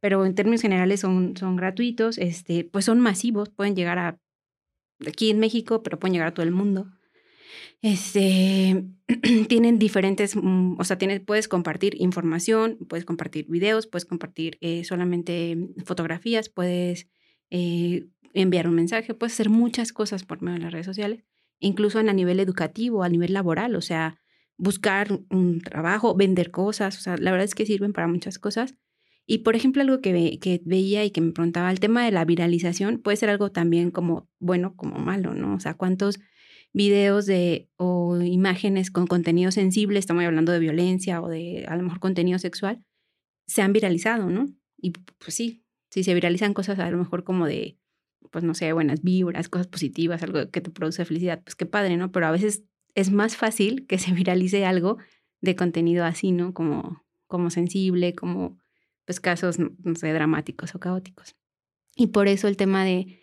pero 0.00 0.24
en 0.24 0.34
términos 0.34 0.62
generales 0.62 1.00
son, 1.00 1.36
son 1.36 1.56
gratuitos, 1.56 2.18
este, 2.18 2.64
pues 2.64 2.84
son 2.84 3.00
masivos, 3.00 3.50
pueden 3.50 3.74
llegar 3.74 3.98
a 3.98 4.20
aquí 5.06 5.30
en 5.30 5.40
México, 5.40 5.82
pero 5.82 5.98
pueden 5.98 6.12
llegar 6.12 6.28
a 6.28 6.34
todo 6.34 6.46
el 6.46 6.52
mundo. 6.52 6.86
Este, 7.82 8.84
tienen 9.48 9.78
diferentes, 9.78 10.36
mm, 10.36 10.76
o 10.78 10.84
sea, 10.84 10.98
tienes, 10.98 11.20
puedes 11.20 11.48
compartir 11.48 12.00
información, 12.00 12.78
puedes 12.88 13.04
compartir 13.04 13.46
videos, 13.48 13.86
puedes 13.86 14.04
compartir 14.04 14.58
eh, 14.60 14.84
solamente 14.84 15.56
fotografías, 15.84 16.48
puedes 16.48 17.08
eh, 17.50 18.06
enviar 18.32 18.68
un 18.68 18.74
mensaje, 18.74 19.14
puedes 19.14 19.34
hacer 19.34 19.50
muchas 19.50 19.92
cosas 19.92 20.24
por 20.24 20.42
medio 20.42 20.58
de 20.58 20.64
las 20.64 20.72
redes 20.72 20.86
sociales, 20.86 21.24
incluso 21.60 21.98
a 21.98 22.02
nivel 22.02 22.40
educativo, 22.40 23.02
a 23.02 23.08
nivel 23.08 23.32
laboral, 23.32 23.76
o 23.76 23.80
sea, 23.80 24.20
buscar 24.56 25.20
un 25.30 25.60
trabajo, 25.60 26.14
vender 26.14 26.50
cosas, 26.50 26.96
o 26.98 27.00
sea, 27.00 27.16
la 27.16 27.30
verdad 27.32 27.44
es 27.44 27.54
que 27.54 27.66
sirven 27.66 27.92
para 27.92 28.08
muchas 28.08 28.38
cosas. 28.38 28.74
Y 29.26 29.38
por 29.38 29.56
ejemplo, 29.56 29.82
algo 29.82 30.00
que, 30.00 30.38
que 30.38 30.60
veía 30.64 31.04
y 31.04 31.10
que 31.10 31.20
me 31.22 31.32
preguntaba, 31.32 31.70
el 31.70 31.80
tema 31.80 32.04
de 32.04 32.10
la 32.12 32.24
viralización 32.24 32.98
puede 32.98 33.16
ser 33.16 33.30
algo 33.30 33.50
también 33.50 33.90
como 33.90 34.28
bueno 34.38 34.76
como 34.76 34.98
malo, 34.98 35.34
¿no? 35.34 35.54
O 35.54 35.60
sea, 35.60 35.74
¿cuántos 35.74 36.20
videos 36.74 37.24
de 37.24 37.70
o 37.76 38.20
imágenes 38.20 38.90
con 38.90 39.06
contenido 39.06 39.50
sensible, 39.52 39.98
estamos 39.98 40.24
hablando 40.24 40.52
de 40.52 40.58
violencia 40.58 41.22
o 41.22 41.28
de 41.28 41.64
a 41.68 41.76
lo 41.76 41.84
mejor 41.84 42.00
contenido 42.00 42.38
sexual, 42.38 42.84
se 43.46 43.62
han 43.62 43.72
viralizado, 43.72 44.28
¿no? 44.28 44.48
Y 44.76 44.90
pues 44.90 45.34
sí, 45.34 45.64
si 45.90 46.02
se 46.02 46.12
viralizan 46.12 46.52
cosas 46.52 46.78
a 46.80 46.90
lo 46.90 46.98
mejor 46.98 47.22
como 47.22 47.46
de, 47.46 47.78
pues 48.30 48.42
no 48.42 48.54
sé, 48.54 48.72
buenas 48.72 49.02
vibras, 49.02 49.48
cosas 49.48 49.68
positivas, 49.68 50.22
algo 50.24 50.50
que 50.50 50.60
te 50.60 50.70
produce 50.70 51.04
felicidad, 51.04 51.42
pues 51.44 51.54
qué 51.54 51.64
padre, 51.64 51.96
¿no? 51.96 52.10
Pero 52.10 52.26
a 52.26 52.32
veces 52.32 52.64
es 52.96 53.12
más 53.12 53.36
fácil 53.36 53.86
que 53.86 53.98
se 53.98 54.12
viralice 54.12 54.66
algo 54.66 54.98
de 55.40 55.54
contenido 55.54 56.04
así, 56.04 56.32
¿no? 56.32 56.52
Como, 56.54 57.04
como 57.28 57.50
sensible, 57.50 58.14
como 58.14 58.58
pues 59.04 59.20
casos, 59.20 59.58
no 59.58 59.94
sé, 59.94 60.12
dramáticos 60.12 60.74
o 60.74 60.80
caóticos. 60.80 61.36
Y 61.94 62.08
por 62.08 62.26
eso 62.26 62.48
el 62.48 62.56
tema 62.56 62.84
de 62.84 63.20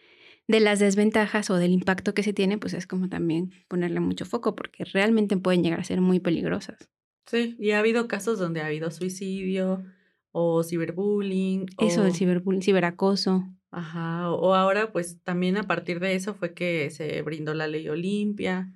de 0.47 0.59
las 0.59 0.79
desventajas 0.79 1.49
o 1.49 1.55
del 1.55 1.71
impacto 1.71 2.13
que 2.13 2.23
se 2.23 2.33
tiene, 2.33 2.57
pues 2.57 2.73
es 2.73 2.87
como 2.87 3.09
también 3.09 3.51
ponerle 3.67 3.99
mucho 3.99 4.25
foco, 4.25 4.55
porque 4.55 4.83
realmente 4.85 5.37
pueden 5.37 5.63
llegar 5.63 5.79
a 5.79 5.83
ser 5.83 6.01
muy 6.01 6.19
peligrosas. 6.19 6.89
Sí, 7.25 7.55
y 7.59 7.71
ha 7.71 7.79
habido 7.79 8.07
casos 8.07 8.39
donde 8.39 8.61
ha 8.61 8.65
habido 8.65 8.91
suicidio 8.91 9.83
o 10.31 10.63
ciberbullying. 10.63 11.67
Eso 11.79 12.03
del 12.03 12.13
ciberbullying, 12.13 12.61
ciberacoso. 12.61 13.45
Ajá, 13.73 14.29
o 14.29 14.53
ahora 14.53 14.91
pues 14.91 15.21
también 15.23 15.55
a 15.55 15.63
partir 15.63 16.01
de 16.01 16.15
eso 16.15 16.33
fue 16.33 16.53
que 16.53 16.89
se 16.89 17.21
brindó 17.21 17.53
la 17.53 17.67
ley 17.67 17.87
Olimpia, 17.87 18.69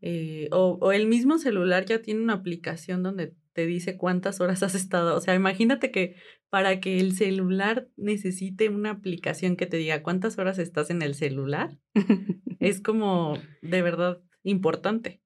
eh, 0.00 0.48
o, 0.50 0.78
o, 0.80 0.92
el 0.92 1.06
mismo 1.08 1.36
celular 1.36 1.84
ya 1.84 2.00
tiene 2.00 2.22
una 2.22 2.32
aplicación 2.32 3.02
donde 3.02 3.34
te 3.52 3.66
dice 3.66 3.96
cuántas 3.96 4.40
horas 4.40 4.62
has 4.62 4.74
estado. 4.74 5.16
O 5.16 5.20
sea, 5.20 5.34
imagínate 5.34 5.90
que 5.90 6.16
para 6.48 6.80
que 6.80 6.98
el 6.98 7.16
celular 7.16 7.88
necesite 7.96 8.68
una 8.68 8.90
aplicación 8.90 9.56
que 9.56 9.66
te 9.66 9.76
diga 9.76 10.02
cuántas 10.02 10.38
horas 10.38 10.58
estás 10.58 10.90
en 10.90 11.02
el 11.02 11.14
celular, 11.14 11.78
es 12.60 12.80
como 12.80 13.38
de 13.62 13.82
verdad 13.82 14.20
importante. 14.42 15.20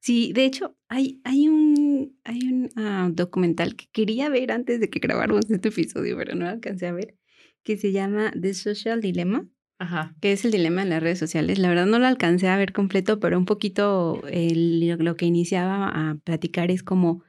Sí, 0.00 0.32
de 0.32 0.44
hecho, 0.44 0.76
hay, 0.88 1.20
hay 1.24 1.48
un, 1.48 2.18
hay 2.24 2.38
un 2.48 2.70
ah, 2.76 3.10
documental 3.12 3.76
que 3.76 3.86
quería 3.92 4.28
ver 4.28 4.52
antes 4.52 4.80
de 4.80 4.88
que 4.88 5.00
grabáramos 5.00 5.50
este 5.50 5.68
episodio, 5.68 6.16
pero 6.16 6.34
no 6.34 6.48
alcancé 6.48 6.86
a 6.86 6.92
ver, 6.92 7.16
que 7.62 7.76
se 7.76 7.92
llama 7.92 8.32
The 8.40 8.54
Social 8.54 9.00
Dilemma. 9.00 9.46
Ajá. 9.78 10.16
Que 10.22 10.32
es 10.32 10.44
el 10.46 10.52
dilema 10.52 10.82
en 10.82 10.88
las 10.88 11.02
redes 11.02 11.18
sociales. 11.18 11.58
La 11.58 11.68
verdad 11.68 11.84
no 11.84 11.98
lo 11.98 12.06
alcancé 12.06 12.48
a 12.48 12.56
ver 12.56 12.72
completo, 12.72 13.20
pero 13.20 13.36
un 13.36 13.44
poquito 13.44 14.22
lo 14.24 15.16
que 15.16 15.26
iniciaba 15.26 15.88
a 15.88 16.14
platicar 16.24 16.70
es 16.70 16.82
como 16.82 17.24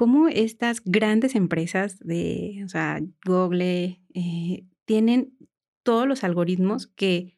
cómo 0.00 0.28
estas 0.28 0.80
grandes 0.82 1.34
empresas 1.34 1.98
de, 1.98 2.62
o 2.64 2.70
sea, 2.70 3.02
Google, 3.22 4.00
eh, 4.14 4.64
tienen 4.86 5.36
todos 5.82 6.08
los 6.08 6.24
algoritmos 6.24 6.86
que, 6.86 7.36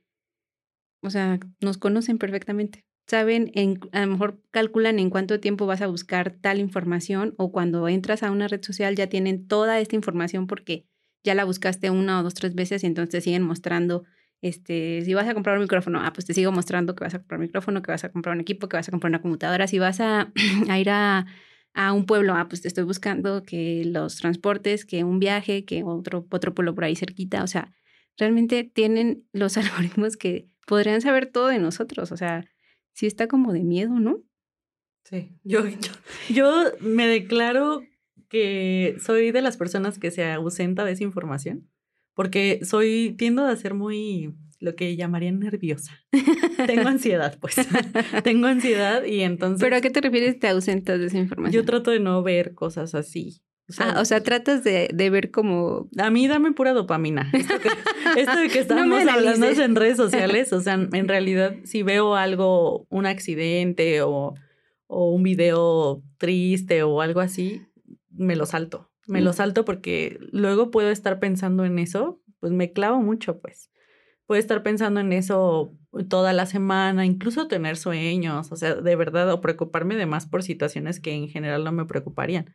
o 1.03 1.11
sea, 1.11 1.41
nos 1.61 1.77
conocen 1.79 2.19
perfectamente. 2.19 2.85
Saben, 3.09 3.51
en, 3.57 3.81
a 3.91 4.03
lo 4.03 4.13
mejor 4.13 4.41
calculan 4.53 5.01
en 5.01 5.11
cuánto 5.11 5.41
tiempo 5.41 5.67
vas 5.67 5.83
a 5.83 5.89
buscar 5.89 6.37
tal 6.41 6.61
información 6.61 7.35
o 7.37 7.51
cuando 7.51 7.89
entras 7.89 8.23
a 8.23 8.31
una 8.31 8.47
red 8.47 8.63
social 8.63 8.95
ya 8.95 9.09
tienen 9.09 9.49
toda 9.49 9.81
esta 9.81 9.97
información 9.97 10.47
porque 10.47 10.87
ya 11.25 11.35
la 11.35 11.45
buscaste 11.45 11.91
una 11.91 12.21
o 12.21 12.23
dos, 12.23 12.35
tres 12.35 12.55
veces 12.55 12.85
y 12.85 12.87
entonces 12.87 13.11
te 13.11 13.21
siguen 13.23 13.43
mostrando, 13.43 14.05
este, 14.41 15.03
si 15.05 15.15
vas 15.15 15.27
a 15.27 15.35
comprar 15.35 15.57
un 15.57 15.63
micrófono, 15.63 16.01
ah, 16.01 16.13
pues 16.13 16.27
te 16.27 16.33
sigo 16.33 16.53
mostrando 16.53 16.95
que 16.95 17.03
vas 17.03 17.15
a 17.15 17.19
comprar 17.19 17.41
un 17.41 17.47
micrófono, 17.47 17.83
que 17.83 17.91
vas 17.91 18.05
a 18.05 18.13
comprar 18.13 18.37
un 18.37 18.41
equipo, 18.41 18.69
que 18.69 18.77
vas 18.77 18.87
a 18.87 18.93
comprar 18.93 19.11
una 19.11 19.21
computadora, 19.21 19.67
si 19.67 19.81
vas 19.81 19.99
a 19.99 20.31
ir 20.79 20.91
a 20.91 21.27
a 21.75 21.93
un 21.93 22.07
pueblo, 22.07 22.35
ah, 22.35 22.49
pues 22.49 22.63
te 22.63 22.69
estoy 22.69 22.85
buscando 22.85 23.43
que 23.43 23.85
los 23.85 24.17
transportes, 24.17 24.85
que 24.85 25.05
un 25.05 25.19
viaje, 25.19 25.65
que 25.65 25.83
otro, 25.85 26.27
otro 26.31 26.55
pueblo 26.55 26.75
por 26.75 26.85
ahí 26.85 26.97
cerquita, 26.97 27.43
o 27.43 27.47
sea, 27.47 27.73
realmente 28.19 28.65
tienen 28.65 29.27
los 29.33 29.57
algoritmos 29.57 30.17
que 30.17 30.49
podrían 30.67 31.01
saber 31.01 31.27
todo 31.27 31.49
de 31.49 31.59
nosotros, 31.59 32.13
o 32.13 32.17
sea, 32.17 32.45
sí 32.93 33.07
está 33.07 33.27
como 33.29 33.53
de 33.53 33.63
miedo, 33.65 33.99
¿no? 33.99 34.23
Sí, 35.05 35.33
yo, 35.45 35.67
yo, 35.67 35.93
yo 36.31 36.65
me 36.81 37.07
declaro 37.07 37.83
que 38.29 38.97
soy 39.01 39.31
de 39.31 39.43
las 39.43 39.57
personas 39.57 39.99
que 39.99 40.11
se 40.11 40.31
ausenta 40.31 40.85
de 40.85 40.93
esa 40.93 41.05
información, 41.05 41.69
porque 42.15 42.61
soy, 42.65 43.15
tiendo 43.19 43.45
a 43.45 43.57
ser 43.57 43.75
muy 43.75 44.35
lo 44.63 44.77
que 44.77 44.95
llamarían 44.97 45.41
nerviosa. 45.41 45.93
Tengo 46.67 46.89
ansiedad, 46.89 47.37
pues. 47.41 47.57
Tengo 48.25 48.47
ansiedad 48.47 49.05
y 49.05 49.21
entonces... 49.23 49.61
¿Pero 49.61 49.77
a 49.77 49.81
qué 49.81 49.91
te 49.91 50.01
refieres 50.01 50.39
te 50.39 50.49
ausentas 50.49 51.01
de 51.01 51.07
esa 51.07 51.19
información? 51.19 51.53
Yo 51.53 51.67
trato 51.67 51.91
de 51.91 51.99
no 51.99 52.23
ver 52.23 52.55
cosas 52.55 52.95
así. 52.95 53.43
O 53.69 53.73
sea, 53.73 53.91
ah, 53.91 54.01
o 54.01 54.05
sea, 54.05 54.23
tratas 54.23 54.63
de, 54.63 54.89
de, 54.93 55.11
ver 55.11 55.31
como... 55.31 55.89
A 55.99 56.11
mí 56.11 56.29
dame 56.29 56.53
pura 56.53 56.73
dopamina. 56.73 57.31
Esto, 57.33 58.39
de 58.39 58.49
que 58.49 58.61
estamos 58.61 59.07
hablando 59.07 59.47
en 59.47 59.75
redes 59.75 59.97
sociales, 59.97 60.53
o 60.53 60.61
sea, 60.61 60.75
en 60.75 61.09
realidad 61.09 61.57
si 61.65 61.83
veo 61.83 62.15
algo, 62.15 62.87
un 62.89 63.07
accidente 63.07 64.03
o, 64.03 64.35
o 64.87 65.11
un 65.11 65.23
video 65.25 66.03
triste 66.19 66.83
o 66.85 67.01
algo 67.01 67.21
así, 67.21 67.63
me 68.11 68.37
lo 68.37 68.47
salto. 68.47 68.91
Me 69.09 69.21
lo 69.23 69.31
mm. 69.31 69.35
salto 69.35 69.65
porque 69.65 70.19
luego 70.31 70.71
puedo 70.71 70.91
estar 70.91 71.19
pensando 71.19 71.65
en 71.65 71.81
eso, 71.81 72.21
pues 72.39 72.53
me 72.53 72.73
clavo 72.73 73.01
mucho, 73.01 73.41
pues 73.41 73.72
puedo 74.33 74.41
estar 74.41 74.63
pensando 74.63 74.99
en 74.99 75.13
eso 75.13 75.77
toda 76.09 76.33
la 76.33 76.47
semana, 76.47 77.05
incluso 77.05 77.49
tener 77.49 77.77
sueños, 77.77 78.51
o 78.51 78.57
sea, 78.57 78.77
de 78.77 78.97
verdad, 78.97 79.31
o 79.31 79.43
preocuparme 79.43 79.95
de 79.95 80.07
más 80.07 80.25
por 80.25 80.43
situaciones 80.43 81.01
que 81.01 81.13
en 81.13 81.29
general 81.29 81.65
no 81.65 81.73
me 81.73 81.85
preocuparían. 81.85 82.51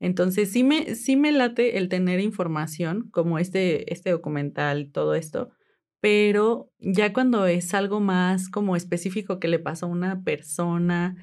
Entonces, 0.00 0.52
sí 0.52 0.64
me, 0.64 0.94
sí 0.94 1.16
me 1.16 1.32
late 1.32 1.78
el 1.78 1.88
tener 1.88 2.20
información 2.20 3.08
como 3.10 3.38
este, 3.38 3.90
este 3.90 4.10
documental, 4.10 4.92
todo 4.92 5.14
esto, 5.14 5.48
pero 6.02 6.70
ya 6.78 7.14
cuando 7.14 7.46
es 7.46 7.72
algo 7.72 8.00
más 8.00 8.50
como 8.50 8.76
específico 8.76 9.40
que 9.40 9.48
le 9.48 9.58
pasó 9.58 9.86
a 9.86 9.88
una 9.88 10.24
persona, 10.24 11.16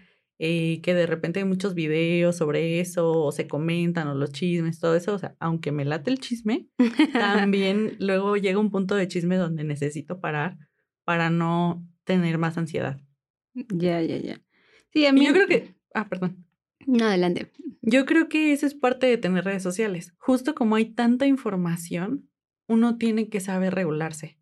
eh, 0.44 0.82
que 0.82 0.96
de 0.96 1.06
repente 1.06 1.38
hay 1.38 1.46
muchos 1.46 1.76
videos 1.76 2.36
sobre 2.36 2.80
eso, 2.80 3.12
o 3.12 3.32
se 3.32 3.48
comentan, 3.48 4.08
o 4.08 4.16
los 4.16 4.32
chismes, 4.32 4.80
todo 4.80 4.96
eso, 4.96 5.14
o 5.14 5.20
sea, 5.20 5.36
aunque 5.40 5.72
me 5.72 5.86
late 5.86 6.10
el 6.10 6.18
chisme, 6.18 6.68
también 7.14 7.96
luego 8.00 8.36
llega 8.38 8.58
un 8.58 8.72
punto 8.72 8.96
de 8.96 9.08
chisme 9.08 9.36
donde 9.36 9.64
necesito 9.64 10.20
parar 10.20 10.58
para 11.04 11.30
no 11.30 11.88
tener 12.06 12.40
más 12.40 12.58
ansiedad. 12.58 13.00
Ya, 13.54 14.02
ya, 14.02 14.18
ya. 14.18 14.42
Sí, 14.92 15.06
a 15.06 15.14
mí. 15.14 15.28
yo 15.28 15.34
creo 15.34 15.48
que. 15.48 15.76
Ah, 15.94 16.10
perdón. 16.10 16.44
No, 16.88 17.06
adelante. 17.06 17.52
Yo 17.84 18.08
creo 18.08 18.28
que 18.28 18.52
eso 18.52 18.66
es 18.66 18.74
parte 18.74 19.06
de 19.06 19.18
tener 19.18 19.46
redes 19.46 19.62
sociales. 19.62 20.16
Justo 20.18 20.56
como 20.56 20.76
hay 20.76 20.86
tanta 20.86 21.28
información, 21.28 22.28
uno 22.68 22.98
tiene 22.98 23.30
que 23.30 23.42
saber 23.42 23.76
regularse 23.76 24.40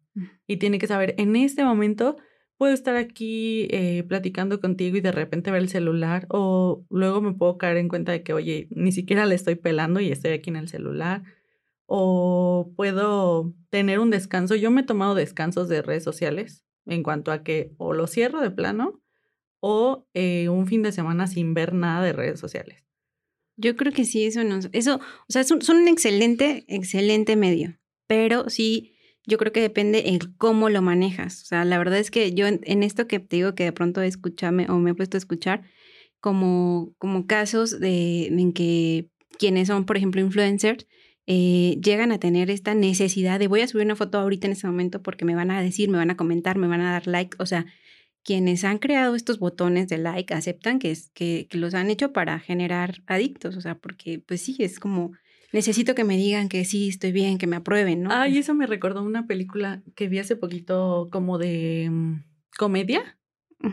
y 0.47 0.57
tiene 0.57 0.79
que 0.79 0.87
saber, 0.87 1.13
en 1.17 1.35
este 1.35 1.65
momento 1.65 2.15
puedo 2.59 2.73
estar 2.73 2.97
aquí 2.97 3.69
eh, 3.71 4.03
platicando 4.03 4.59
contigo 4.59 4.97
y 4.97 5.01
de 5.01 5.13
repente 5.13 5.49
ver 5.49 5.61
el 5.61 5.69
celular 5.69 6.27
o 6.29 6.85
luego 6.89 7.21
me 7.21 7.33
puedo 7.33 7.57
caer 7.57 7.77
en 7.77 7.87
cuenta 7.87 8.11
de 8.11 8.21
que, 8.21 8.33
oye, 8.33 8.67
ni 8.71 8.91
siquiera 8.91 9.25
le 9.25 9.35
estoy 9.35 9.55
pelando 9.55 10.01
y 10.01 10.11
estoy 10.11 10.31
aquí 10.31 10.49
en 10.49 10.57
el 10.57 10.67
celular 10.67 11.23
o 11.85 12.73
puedo 12.75 13.53
tener 13.69 13.99
un 13.99 14.09
descanso. 14.09 14.55
Yo 14.55 14.71
me 14.71 14.81
he 14.81 14.83
tomado 14.83 15.15
descansos 15.15 15.69
de 15.69 15.81
redes 15.81 16.03
sociales 16.03 16.65
en 16.85 17.01
cuanto 17.01 17.31
a 17.31 17.43
que 17.43 17.71
o 17.77 17.93
lo 17.93 18.07
cierro 18.07 18.41
de 18.41 18.51
plano 18.51 19.01
o 19.61 20.05
eh, 20.13 20.49
un 20.49 20.67
fin 20.67 20.83
de 20.83 20.91
semana 20.91 21.27
sin 21.27 21.53
ver 21.53 21.73
nada 21.73 22.03
de 22.03 22.11
redes 22.11 22.41
sociales. 22.41 22.83
Yo 23.55 23.77
creo 23.77 23.93
que 23.93 24.03
sí, 24.03 24.25
eso 24.25 24.43
no, 24.43 24.59
eso, 24.73 24.97
o 24.97 25.31
sea, 25.31 25.45
son, 25.45 25.61
son 25.61 25.77
un 25.77 25.87
excelente, 25.87 26.65
excelente 26.67 27.37
medio, 27.37 27.79
pero 28.05 28.49
sí 28.49 28.95
yo 29.25 29.37
creo 29.37 29.51
que 29.51 29.61
depende 29.61 30.09
en 30.09 30.19
cómo 30.37 30.69
lo 30.69 30.81
manejas. 30.81 31.41
O 31.43 31.45
sea, 31.45 31.65
la 31.65 31.77
verdad 31.77 31.99
es 31.99 32.11
que 32.11 32.33
yo 32.33 32.47
en, 32.47 32.83
esto 32.83 33.07
que 33.07 33.19
te 33.19 33.37
digo 33.37 33.55
que 33.55 33.65
de 33.65 33.71
pronto 33.71 34.01
escúchame 34.01 34.67
o 34.69 34.77
me 34.79 34.91
he 34.91 34.95
puesto 34.95 35.17
a 35.17 35.19
escuchar, 35.19 35.63
como, 36.19 36.93
como 36.97 37.27
casos 37.27 37.79
de, 37.79 38.27
en 38.27 38.53
que 38.53 39.09
quienes 39.37 39.67
son, 39.67 39.85
por 39.85 39.97
ejemplo, 39.97 40.21
influencers, 40.21 40.87
eh, 41.27 41.79
llegan 41.83 42.11
a 42.11 42.19
tener 42.19 42.49
esta 42.49 42.73
necesidad 42.73 43.39
de 43.39 43.47
voy 43.47 43.61
a 43.61 43.67
subir 43.67 43.85
una 43.85 43.95
foto 43.95 44.17
ahorita 44.17 44.47
en 44.47 44.53
este 44.53 44.67
momento 44.67 45.03
porque 45.03 45.25
me 45.25 45.35
van 45.35 45.51
a 45.51 45.61
decir, 45.61 45.89
me 45.89 45.99
van 45.99 46.09
a 46.09 46.17
comentar, 46.17 46.57
me 46.57 46.67
van 46.67 46.81
a 46.81 46.91
dar 46.91 47.07
like. 47.07 47.37
O 47.39 47.45
sea, 47.45 47.67
quienes 48.23 48.63
han 48.63 48.79
creado 48.79 49.15
estos 49.15 49.39
botones 49.39 49.87
de 49.89 49.99
like 49.99 50.33
aceptan 50.33 50.79
que, 50.79 50.91
es, 50.91 51.11
que 51.13 51.47
los 51.51 51.73
han 51.75 51.89
hecho 51.89 52.13
para 52.13 52.39
generar 52.39 53.03
adictos. 53.05 53.55
O 53.57 53.61
sea, 53.61 53.75
porque 53.75 54.19
pues 54.25 54.41
sí, 54.41 54.55
es 54.59 54.79
como 54.79 55.11
necesito 55.51 55.95
que 55.95 56.03
me 56.03 56.17
digan 56.17 56.49
que 56.49 56.65
sí, 56.65 56.89
estoy 56.89 57.11
bien, 57.11 57.37
que 57.37 57.47
me 57.47 57.55
aprueben, 57.55 58.03
¿no? 58.03 58.11
Ay, 58.11 58.37
eso 58.37 58.53
me 58.53 58.67
recordó 58.67 59.03
una 59.03 59.27
película 59.27 59.81
que 59.95 60.07
vi 60.07 60.19
hace 60.19 60.35
poquito 60.35 61.09
como 61.11 61.37
de 61.37 61.89
mm, 61.89 62.23
comedia. 62.57 63.17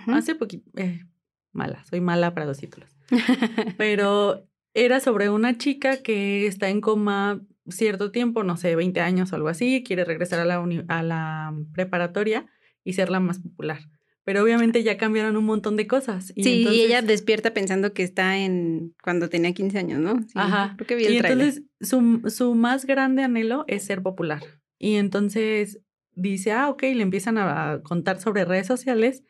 Hace 0.09 0.35
poquito, 0.35 0.69
eh, 0.77 1.05
mala, 1.53 1.85
soy 1.85 2.01
mala 2.01 2.35
para 2.35 2.47
los 2.47 2.59
títulos. 2.59 2.97
Pero 3.79 4.49
era 4.75 4.99
sobre 4.99 5.31
una 5.31 5.57
chica 5.59 6.03
que 6.03 6.47
está 6.47 6.69
en 6.69 6.81
coma 6.81 7.41
cierto 7.69 8.11
tiempo, 8.11 8.43
no 8.43 8.57
sé, 8.57 8.75
20 8.75 9.01
años 9.01 9.33
o 9.33 9.37
algo 9.37 9.49
así, 9.49 9.85
quiere 9.85 10.05
regresar 10.05 10.41
a 10.41 10.45
la, 10.45 10.65
a 10.89 11.03
la 11.03 11.55
preparatoria 11.73 12.47
y 12.85 12.95
ser 12.95 13.11
la 13.11 13.21
más 13.21 13.39
popular 13.39 13.81
pero 14.27 14.43
obviamente 14.43 14.83
ya 14.83 14.99
cambiaron 14.99 15.37
un 15.37 15.45
montón 15.45 15.77
de 15.77 15.87
cosas. 15.87 16.33
Y 16.35 16.43
sí, 16.43 16.67
y 16.69 16.81
ella 16.81 17.01
despierta 17.01 17.55
pensando 17.55 17.93
que 17.93 18.03
está 18.03 18.37
en 18.37 18.93
cuando 19.01 19.29
tenía 19.29 19.53
15 19.53 19.79
años, 19.79 20.01
¿no? 20.01 20.21
Sí, 20.21 20.33
Ajá. 20.35 20.75
Creo 20.77 20.87
que 20.89 20.97
vi 20.97 21.05
el 21.05 21.15
y 21.15 21.17
entonces 21.19 21.63
su, 21.81 22.21
su 22.29 22.57
más 22.57 22.87
grande 22.87 23.23
anhelo 23.23 23.65
es 23.69 23.85
ser 23.85 24.03
popular. 24.03 24.43
Y 24.81 24.97
entonces 24.97 25.81
dice, 26.17 26.51
ah, 26.51 26.71
ok, 26.71 26.83
le 26.83 27.03
empiezan 27.03 27.39
a 27.39 27.83
contar 27.85 28.21
sobre 28.21 28.45
redes 28.45 28.67
sociales. 28.67 29.23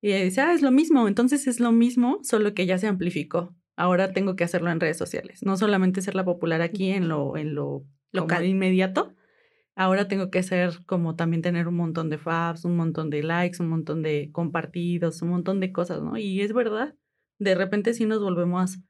Y 0.00 0.12
ella 0.12 0.24
dice, 0.24 0.40
ah, 0.40 0.54
es 0.54 0.62
lo 0.62 0.70
mismo. 0.70 1.06
Entonces 1.06 1.46
es 1.46 1.60
lo 1.60 1.70
mismo, 1.70 2.20
solo 2.22 2.54
que 2.54 2.64
ya 2.64 2.78
se 2.78 2.86
amplificó. 2.86 3.54
Ahora 3.76 4.14
tengo 4.14 4.36
que 4.36 4.44
hacerlo 4.44 4.70
en 4.70 4.80
redes 4.80 4.96
sociales. 4.96 5.42
No 5.42 5.58
solamente 5.58 6.00
ser 6.00 6.14
la 6.14 6.24
popular 6.24 6.62
aquí 6.62 6.88
en 6.88 7.08
lo, 7.08 7.36
en 7.36 7.54
lo 7.54 7.84
local 8.10 8.46
inmediato, 8.46 9.12
Ahora 9.80 10.08
tengo 10.08 10.30
que 10.30 10.42
ser 10.42 10.84
como 10.84 11.16
también 11.16 11.40
tener 11.40 11.66
un 11.66 11.76
montón 11.76 12.10
de 12.10 12.18
faps, 12.18 12.66
un 12.66 12.76
montón 12.76 13.08
de 13.08 13.22
likes, 13.22 13.62
un 13.62 13.70
montón 13.70 14.02
de 14.02 14.28
compartidos, 14.30 15.22
un 15.22 15.30
montón 15.30 15.58
de 15.58 15.72
cosas, 15.72 16.02
¿no? 16.02 16.18
Y 16.18 16.42
es 16.42 16.52
verdad, 16.52 16.94
de 17.38 17.54
repente 17.54 17.94
sí 17.94 18.04
nos 18.04 18.20
volvemos 18.20 18.80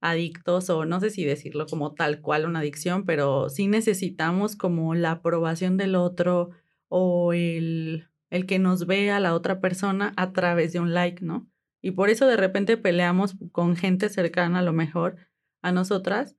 adictos 0.00 0.70
o 0.70 0.86
no 0.86 1.00
sé 1.00 1.10
si 1.10 1.26
decirlo 1.26 1.66
como 1.66 1.92
tal 1.92 2.22
cual 2.22 2.46
una 2.46 2.60
adicción, 2.60 3.04
pero 3.04 3.50
sí 3.50 3.66
necesitamos 3.66 4.56
como 4.56 4.94
la 4.94 5.10
aprobación 5.10 5.76
del 5.76 5.94
otro 5.94 6.48
o 6.88 7.34
el, 7.34 8.08
el 8.30 8.46
que 8.46 8.58
nos 8.58 8.86
vea 8.86 9.20
la 9.20 9.34
otra 9.34 9.60
persona 9.60 10.14
a 10.16 10.32
través 10.32 10.72
de 10.72 10.80
un 10.80 10.94
like, 10.94 11.22
¿no? 11.22 11.46
Y 11.82 11.90
por 11.90 12.08
eso 12.08 12.26
de 12.26 12.38
repente 12.38 12.78
peleamos 12.78 13.36
con 13.52 13.76
gente 13.76 14.08
cercana 14.08 14.60
a 14.60 14.62
lo 14.62 14.72
mejor 14.72 15.16
a 15.60 15.72
nosotras 15.72 16.38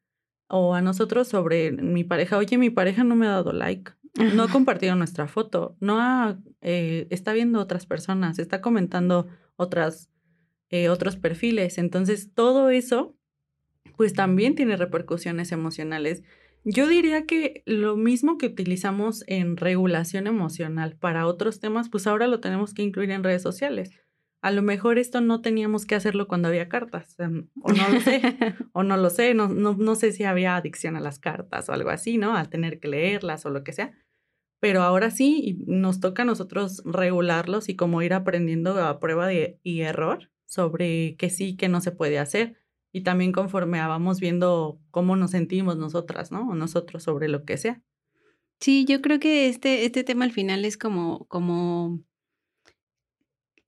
o 0.49 0.73
a 0.73 0.81
nosotros 0.81 1.27
sobre 1.27 1.71
mi 1.71 2.03
pareja, 2.03 2.37
oye, 2.37 2.57
mi 2.57 2.71
pareja 2.71 3.03
no 3.03 3.15
me 3.15 3.27
ha 3.27 3.31
dado 3.31 3.53
like, 3.53 3.91
no 4.15 4.43
ha 4.43 4.47
compartido 4.49 4.95
nuestra 4.95 5.27
foto, 5.27 5.75
no 5.79 5.99
ha, 5.99 6.39
eh, 6.61 7.07
está 7.09 7.33
viendo 7.33 7.59
otras 7.59 7.85
personas, 7.85 8.39
está 8.39 8.61
comentando 8.61 9.27
otras, 9.55 10.09
eh, 10.69 10.89
otros 10.89 11.15
perfiles. 11.15 11.77
Entonces, 11.77 12.33
todo 12.33 12.69
eso, 12.69 13.15
pues 13.97 14.13
también 14.13 14.55
tiene 14.55 14.77
repercusiones 14.77 15.51
emocionales. 15.51 16.23
Yo 16.63 16.87
diría 16.87 17.25
que 17.25 17.63
lo 17.65 17.95
mismo 17.95 18.37
que 18.37 18.47
utilizamos 18.47 19.23
en 19.27 19.57
regulación 19.57 20.27
emocional 20.27 20.97
para 20.97 21.25
otros 21.25 21.59
temas, 21.59 21.89
pues 21.89 22.05
ahora 22.05 22.27
lo 22.27 22.39
tenemos 22.39 22.73
que 22.73 22.83
incluir 22.83 23.11
en 23.11 23.23
redes 23.23 23.41
sociales. 23.41 23.91
A 24.41 24.51
lo 24.51 24.61
mejor 24.61 24.99
esto 24.99 25.21
no 25.21 25.41
teníamos 25.41 25.85
que 25.85 25.95
hacerlo 25.95 26.27
cuando 26.27 26.47
había 26.47 26.69
cartas, 26.69 27.19
em, 27.19 27.49
o 27.61 27.71
no 27.71 27.89
lo 27.89 27.99
sé, 27.99 28.21
o 28.73 28.83
no 28.83 28.97
lo 28.97 29.09
sé, 29.09 29.33
no, 29.33 29.49
no, 29.49 29.73
no 29.73 29.95
sé 29.95 30.11
si 30.11 30.23
había 30.23 30.55
adicción 30.55 30.95
a 30.95 31.01
las 31.01 31.19
cartas 31.19 31.69
o 31.69 31.73
algo 31.73 31.89
así, 31.89 32.17
¿no? 32.17 32.35
Al 32.35 32.49
tener 32.49 32.79
que 32.79 32.87
leerlas 32.87 33.45
o 33.45 33.49
lo 33.49 33.63
que 33.63 33.73
sea 33.73 33.93
pero 34.59 34.81
ahora 34.81 35.09
sí 35.11 35.63
nos 35.67 35.99
toca 35.99 36.23
a 36.23 36.25
nosotros 36.25 36.81
regularlos 36.85 37.69
y 37.69 37.75
como 37.75 38.01
ir 38.01 38.13
aprendiendo 38.13 38.81
a 38.83 38.99
prueba 38.99 39.27
de, 39.27 39.59
y 39.63 39.81
error 39.81 40.31
sobre 40.45 41.15
qué 41.17 41.29
sí, 41.29 41.55
qué 41.55 41.69
no 41.69 41.81
se 41.81 41.91
puede 41.91 42.19
hacer. 42.19 42.57
Y 42.91 43.01
también 43.01 43.31
conforme 43.31 43.79
vamos 43.79 44.19
viendo 44.19 44.81
cómo 44.91 45.15
nos 45.15 45.31
sentimos 45.31 45.77
nosotras, 45.77 46.31
¿no? 46.31 46.49
O 46.49 46.55
nosotros 46.55 47.03
sobre 47.03 47.29
lo 47.29 47.45
que 47.45 47.57
sea. 47.57 47.81
Sí, 48.59 48.83
yo 48.85 49.01
creo 49.01 49.19
que 49.19 49.47
este, 49.47 49.85
este 49.85 50.03
tema 50.03 50.25
al 50.25 50.31
final 50.31 50.65
es 50.65 50.77
como, 50.77 51.25
como, 51.27 52.03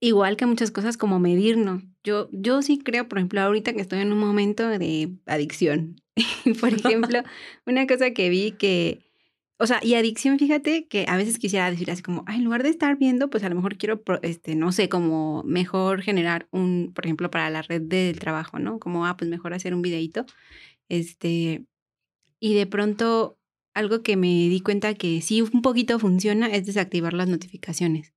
igual 0.02 0.36
que 0.36 0.44
muchas 0.46 0.70
cosas, 0.70 0.96
como 0.98 1.18
medirnos. 1.18 1.82
Yo, 2.04 2.28
yo 2.32 2.60
sí 2.60 2.78
creo, 2.78 3.08
por 3.08 3.18
ejemplo, 3.18 3.40
ahorita 3.40 3.72
que 3.72 3.80
estoy 3.80 4.00
en 4.00 4.12
un 4.12 4.18
momento 4.18 4.68
de 4.68 5.12
adicción. 5.26 5.96
por 6.60 6.74
ejemplo, 6.74 7.22
una 7.66 7.86
cosa 7.86 8.10
que 8.10 8.28
vi 8.28 8.52
que 8.52 9.00
o 9.62 9.66
sea, 9.68 9.78
y 9.80 9.94
adicción, 9.94 10.40
fíjate 10.40 10.88
que 10.88 11.04
a 11.08 11.16
veces 11.16 11.38
quisiera 11.38 11.70
decir 11.70 11.88
así 11.88 12.02
como, 12.02 12.24
en 12.26 12.42
lugar 12.42 12.64
de 12.64 12.68
estar 12.68 12.98
viendo, 12.98 13.30
pues 13.30 13.44
a 13.44 13.48
lo 13.48 13.54
mejor 13.54 13.76
quiero, 13.76 14.02
este, 14.22 14.56
no 14.56 14.72
sé, 14.72 14.88
como 14.88 15.44
mejor 15.44 16.02
generar 16.02 16.48
un, 16.50 16.90
por 16.92 17.06
ejemplo, 17.06 17.30
para 17.30 17.48
la 17.48 17.62
red 17.62 17.80
del 17.80 18.18
trabajo, 18.18 18.58
¿no? 18.58 18.80
Como, 18.80 19.06
ah, 19.06 19.16
pues 19.16 19.30
mejor 19.30 19.54
hacer 19.54 19.72
un 19.72 19.82
videito. 19.82 20.26
Este, 20.88 21.64
y 22.40 22.54
de 22.54 22.66
pronto, 22.66 23.38
algo 23.72 24.02
que 24.02 24.16
me 24.16 24.26
di 24.26 24.60
cuenta 24.62 24.94
que 24.94 25.20
sí 25.20 25.42
un 25.42 25.62
poquito 25.62 26.00
funciona 26.00 26.48
es 26.48 26.66
desactivar 26.66 27.12
las 27.14 27.28
notificaciones. 27.28 28.12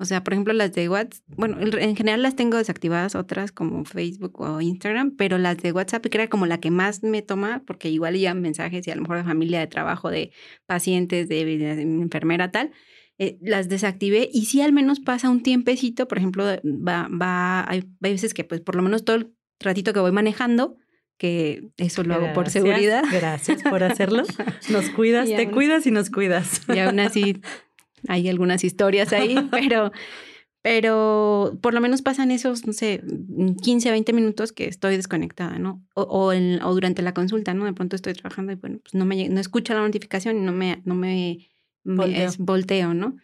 O 0.00 0.06
sea, 0.06 0.24
por 0.24 0.32
ejemplo, 0.32 0.54
las 0.54 0.72
de 0.72 0.88
WhatsApp, 0.88 1.22
bueno, 1.36 1.58
en 1.60 1.94
general 1.94 2.22
las 2.22 2.34
tengo 2.34 2.56
desactivadas, 2.56 3.14
otras 3.14 3.52
como 3.52 3.84
Facebook 3.84 4.40
o 4.40 4.62
Instagram, 4.62 5.14
pero 5.14 5.36
las 5.36 5.58
de 5.58 5.72
WhatsApp 5.72 6.06
que 6.06 6.16
era 6.16 6.28
como 6.28 6.46
la 6.46 6.58
que 6.58 6.70
más 6.70 7.02
me 7.02 7.20
toma, 7.20 7.62
porque 7.66 7.90
igual 7.90 8.16
ya 8.16 8.32
mensajes 8.32 8.86
y 8.86 8.90
a 8.90 8.94
lo 8.94 9.02
mejor 9.02 9.18
de 9.18 9.24
familia, 9.24 9.60
de 9.60 9.66
trabajo, 9.66 10.08
de 10.08 10.32
pacientes, 10.64 11.28
de, 11.28 11.42
enfermera, 11.82 12.50
tal, 12.50 12.72
eh, 13.18 13.36
las 13.42 13.68
desactivé 13.68 14.30
y 14.32 14.46
sí 14.46 14.62
al 14.62 14.72
menos 14.72 15.00
pasa 15.00 15.28
un 15.28 15.42
tiempecito, 15.42 16.08
por 16.08 16.16
ejemplo, 16.16 16.44
va, 16.44 17.06
va, 17.08 17.70
hay, 17.70 17.84
veces 18.00 18.32
que 18.32 18.44
pues 18.44 18.62
por 18.62 18.76
lo 18.76 18.82
menos 18.82 19.04
todo 19.04 19.16
el 19.16 19.34
ratito 19.60 19.92
que 19.92 20.00
voy 20.00 20.12
manejando, 20.12 20.78
que 21.18 21.68
eso 21.76 22.02
lo 22.04 22.14
hago 22.14 22.32
por 22.32 22.48
seguridad. 22.48 23.04
Gracias 23.12 23.62
por 23.62 23.82
hacerlo. 23.82 24.22
Nos 24.70 24.88
cuidas, 24.88 25.28
te 25.28 25.50
cuidas 25.50 25.86
y 25.86 25.90
nos 25.90 26.08
cuidas. 26.08 26.62
Y 26.74 26.78
aún 26.78 26.98
así 27.00 27.42
hay 28.08 28.28
algunas 28.28 28.64
historias 28.64 29.12
ahí, 29.12 29.34
pero, 29.50 29.92
pero 30.62 31.58
por 31.60 31.74
lo 31.74 31.80
menos 31.80 32.02
pasan 32.02 32.30
esos, 32.30 32.66
no 32.66 32.72
sé, 32.72 33.02
15, 33.62 33.90
20 33.90 34.12
minutos 34.12 34.52
que 34.52 34.68
estoy 34.68 34.96
desconectada, 34.96 35.58
¿no? 35.58 35.84
O, 35.94 36.02
o, 36.02 36.32
en, 36.32 36.62
o 36.62 36.72
durante 36.74 37.02
la 37.02 37.14
consulta, 37.14 37.54
¿no? 37.54 37.64
De 37.64 37.72
pronto 37.72 37.96
estoy 37.96 38.12
trabajando 38.12 38.52
y 38.52 38.56
bueno, 38.56 38.78
pues 38.82 38.94
no 38.94 39.04
me 39.04 39.28
no 39.28 39.40
escucho 39.40 39.74
la 39.74 39.80
notificación 39.80 40.38
y 40.38 40.40
no 40.40 40.52
me, 40.52 40.82
no 40.84 40.94
me, 40.94 41.50
volteo. 41.84 42.30
volteo, 42.38 42.94
¿no? 42.94 43.16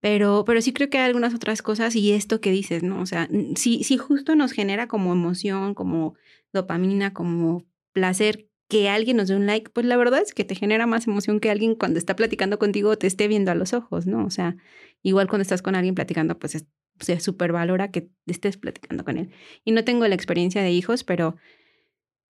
Pero, 0.00 0.44
pero 0.46 0.60
sí 0.60 0.72
creo 0.72 0.90
que 0.90 0.98
hay 0.98 1.06
algunas 1.06 1.34
otras 1.34 1.62
cosas 1.62 1.96
y 1.96 2.12
esto 2.12 2.40
que 2.40 2.50
dices, 2.50 2.82
¿no? 2.82 3.00
O 3.00 3.06
sea, 3.06 3.28
sí, 3.56 3.82
sí 3.82 3.96
justo 3.96 4.36
nos 4.36 4.52
genera 4.52 4.86
como 4.86 5.12
emoción, 5.12 5.74
como 5.74 6.14
dopamina, 6.52 7.12
como 7.12 7.64
placer 7.92 8.48
que 8.68 8.88
alguien 8.88 9.16
nos 9.16 9.28
dé 9.28 9.36
un 9.36 9.46
like, 9.46 9.70
pues 9.70 9.86
la 9.86 9.96
verdad 9.96 10.20
es 10.20 10.34
que 10.34 10.44
te 10.44 10.54
genera 10.54 10.86
más 10.86 11.06
emoción 11.06 11.40
que 11.40 11.50
alguien 11.50 11.74
cuando 11.74 11.98
está 11.98 12.16
platicando 12.16 12.58
contigo 12.58 12.96
te 12.98 13.06
esté 13.06 13.28
viendo 13.28 13.50
a 13.50 13.54
los 13.54 13.72
ojos, 13.72 14.06
¿no? 14.06 14.24
O 14.24 14.30
sea, 14.30 14.56
igual 15.02 15.28
cuando 15.28 15.42
estás 15.42 15.62
con 15.62 15.74
alguien 15.74 15.94
platicando, 15.94 16.38
pues 16.38 16.64
se 17.00 17.20
súper 17.20 17.52
valora 17.52 17.90
que 17.90 18.08
estés 18.26 18.56
platicando 18.56 19.04
con 19.04 19.18
él. 19.18 19.30
Y 19.64 19.72
no 19.72 19.84
tengo 19.84 20.06
la 20.08 20.14
experiencia 20.14 20.62
de 20.62 20.72
hijos, 20.72 21.04
pero, 21.04 21.36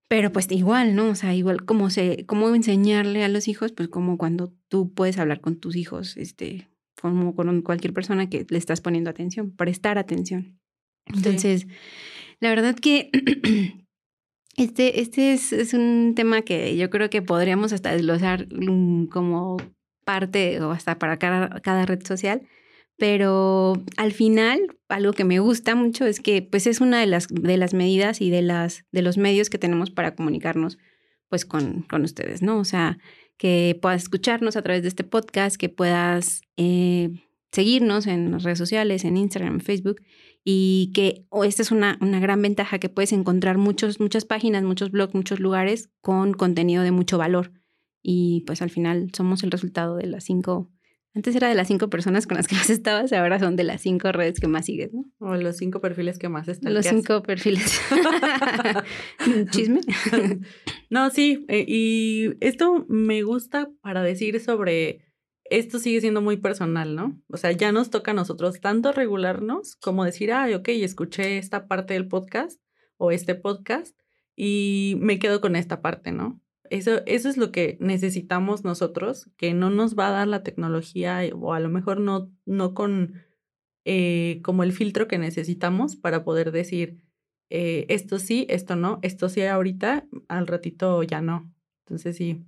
pero 0.08 0.32
pues 0.32 0.50
igual, 0.50 0.94
¿no? 0.94 1.08
O 1.08 1.14
sea, 1.14 1.34
igual 1.34 1.64
como 1.64 1.88
se, 1.88 2.26
cómo 2.26 2.54
enseñarle 2.54 3.24
a 3.24 3.28
los 3.28 3.48
hijos, 3.48 3.72
pues 3.72 3.88
como 3.88 4.18
cuando 4.18 4.52
tú 4.68 4.92
puedes 4.92 5.18
hablar 5.18 5.40
con 5.40 5.56
tus 5.56 5.76
hijos, 5.76 6.16
este, 6.16 6.68
como 7.00 7.34
con 7.34 7.62
cualquier 7.62 7.94
persona 7.94 8.28
que 8.28 8.46
le 8.48 8.58
estás 8.58 8.80
poniendo 8.80 9.08
atención, 9.08 9.52
prestar 9.52 9.98
atención. 9.98 10.60
Entonces, 11.06 11.66
la 12.40 12.50
verdad 12.50 12.76
que 12.76 13.10
Este, 14.56 15.00
este 15.00 15.34
es, 15.34 15.74
un 15.74 16.14
tema 16.16 16.40
que 16.40 16.76
yo 16.76 16.88
creo 16.88 17.10
que 17.10 17.20
podríamos 17.20 17.74
hasta 17.74 17.92
desglosar 17.92 18.46
mm, 18.50 19.06
como 19.06 19.58
parte 20.04 20.60
o 20.62 20.70
hasta 20.70 20.98
para 20.98 21.18
cada, 21.18 21.60
cada 21.60 21.84
red 21.84 22.02
social, 22.06 22.42
pero 22.96 23.74
al 23.98 24.12
final 24.12 24.60
algo 24.88 25.12
que 25.12 25.24
me 25.24 25.40
gusta 25.40 25.74
mucho 25.74 26.06
es 26.06 26.20
que 26.20 26.40
pues 26.40 26.66
es 26.66 26.80
una 26.80 27.00
de 27.00 27.06
las, 27.06 27.28
de 27.28 27.58
las 27.58 27.74
medidas 27.74 28.22
y 28.22 28.30
de, 28.30 28.40
las, 28.40 28.84
de 28.92 29.02
los 29.02 29.18
medios 29.18 29.50
que 29.50 29.58
tenemos 29.58 29.90
para 29.90 30.14
comunicarnos 30.14 30.78
pues 31.28 31.44
con, 31.44 31.82
con 31.82 32.04
ustedes, 32.04 32.40
¿no? 32.40 32.58
O 32.58 32.64
sea, 32.64 32.98
que 33.36 33.78
puedas 33.82 34.04
escucharnos 34.04 34.56
a 34.56 34.62
través 34.62 34.82
de 34.82 34.88
este 34.88 35.04
podcast, 35.04 35.56
que 35.56 35.68
puedas 35.68 36.40
eh, 36.56 37.10
seguirnos 37.52 38.06
en 38.06 38.30
las 38.30 38.44
redes 38.44 38.58
sociales, 38.58 39.04
en 39.04 39.16
Instagram, 39.16 39.54
en 39.54 39.60
Facebook, 39.60 40.00
y 40.48 40.92
que 40.94 41.26
esta 41.44 41.62
es 41.62 41.72
una, 41.72 41.98
una, 42.00 42.20
gran 42.20 42.40
ventaja 42.40 42.78
que 42.78 42.88
puedes 42.88 43.12
encontrar 43.12 43.58
muchos, 43.58 43.98
muchas 43.98 44.24
páginas, 44.24 44.62
muchos 44.62 44.92
blogs, 44.92 45.12
muchos 45.12 45.40
lugares 45.40 45.90
con 46.00 46.34
contenido 46.34 46.84
de 46.84 46.92
mucho 46.92 47.18
valor. 47.18 47.50
Y 48.00 48.44
pues 48.46 48.62
al 48.62 48.70
final 48.70 49.10
somos 49.12 49.42
el 49.42 49.50
resultado 49.50 49.96
de 49.96 50.06
las 50.06 50.22
cinco, 50.22 50.70
antes 51.16 51.34
era 51.34 51.48
de 51.48 51.56
las 51.56 51.66
cinco 51.66 51.90
personas 51.90 52.28
con 52.28 52.36
las 52.36 52.46
que 52.46 52.54
más 52.54 52.70
estabas, 52.70 53.12
ahora 53.12 53.40
son 53.40 53.56
de 53.56 53.64
las 53.64 53.80
cinco 53.80 54.12
redes 54.12 54.38
que 54.38 54.46
más 54.46 54.66
sigues, 54.66 54.94
¿no? 54.94 55.04
O 55.18 55.34
los 55.34 55.56
cinco 55.56 55.80
perfiles 55.80 56.16
que 56.16 56.28
más 56.28 56.46
están. 56.46 56.72
Los 56.72 56.86
cinco 56.86 57.24
perfiles. 57.24 57.80
Chisme. 59.50 59.80
no, 60.90 61.10
sí, 61.10 61.44
eh, 61.48 61.64
y 61.66 62.34
esto 62.38 62.86
me 62.88 63.24
gusta 63.24 63.68
para 63.80 64.04
decir 64.04 64.38
sobre 64.38 65.05
esto 65.50 65.78
sigue 65.78 66.00
siendo 66.00 66.20
muy 66.20 66.36
personal, 66.36 66.94
¿no? 66.94 67.20
O 67.28 67.36
sea, 67.36 67.52
ya 67.52 67.72
nos 67.72 67.90
toca 67.90 68.12
a 68.12 68.14
nosotros 68.14 68.60
tanto 68.60 68.92
regularnos 68.92 69.76
como 69.76 70.04
decir, 70.04 70.32
ay, 70.32 70.54
ok, 70.54 70.68
escuché 70.68 71.38
esta 71.38 71.68
parte 71.68 71.94
del 71.94 72.08
podcast 72.08 72.60
o 72.96 73.10
este 73.10 73.34
podcast 73.34 73.98
y 74.34 74.96
me 75.00 75.18
quedo 75.18 75.40
con 75.40 75.56
esta 75.56 75.82
parte, 75.82 76.12
¿no? 76.12 76.40
Eso, 76.68 77.02
eso 77.06 77.28
es 77.28 77.36
lo 77.36 77.52
que 77.52 77.76
necesitamos 77.80 78.64
nosotros, 78.64 79.30
que 79.36 79.54
no 79.54 79.70
nos 79.70 79.96
va 79.96 80.08
a 80.08 80.12
dar 80.12 80.28
la 80.28 80.42
tecnología 80.42 81.20
o 81.34 81.52
a 81.52 81.60
lo 81.60 81.68
mejor 81.68 82.00
no, 82.00 82.30
no 82.44 82.74
con 82.74 83.22
eh, 83.84 84.40
como 84.42 84.64
el 84.64 84.72
filtro 84.72 85.06
que 85.06 85.18
necesitamos 85.18 85.94
para 85.94 86.24
poder 86.24 86.50
decir, 86.50 87.00
eh, 87.50 87.86
esto 87.88 88.18
sí, 88.18 88.46
esto 88.50 88.74
no, 88.74 88.98
esto 89.02 89.28
sí 89.28 89.42
ahorita, 89.42 90.06
al 90.28 90.48
ratito 90.48 91.02
ya 91.04 91.20
no. 91.20 91.52
Entonces 91.84 92.16
sí, 92.16 92.42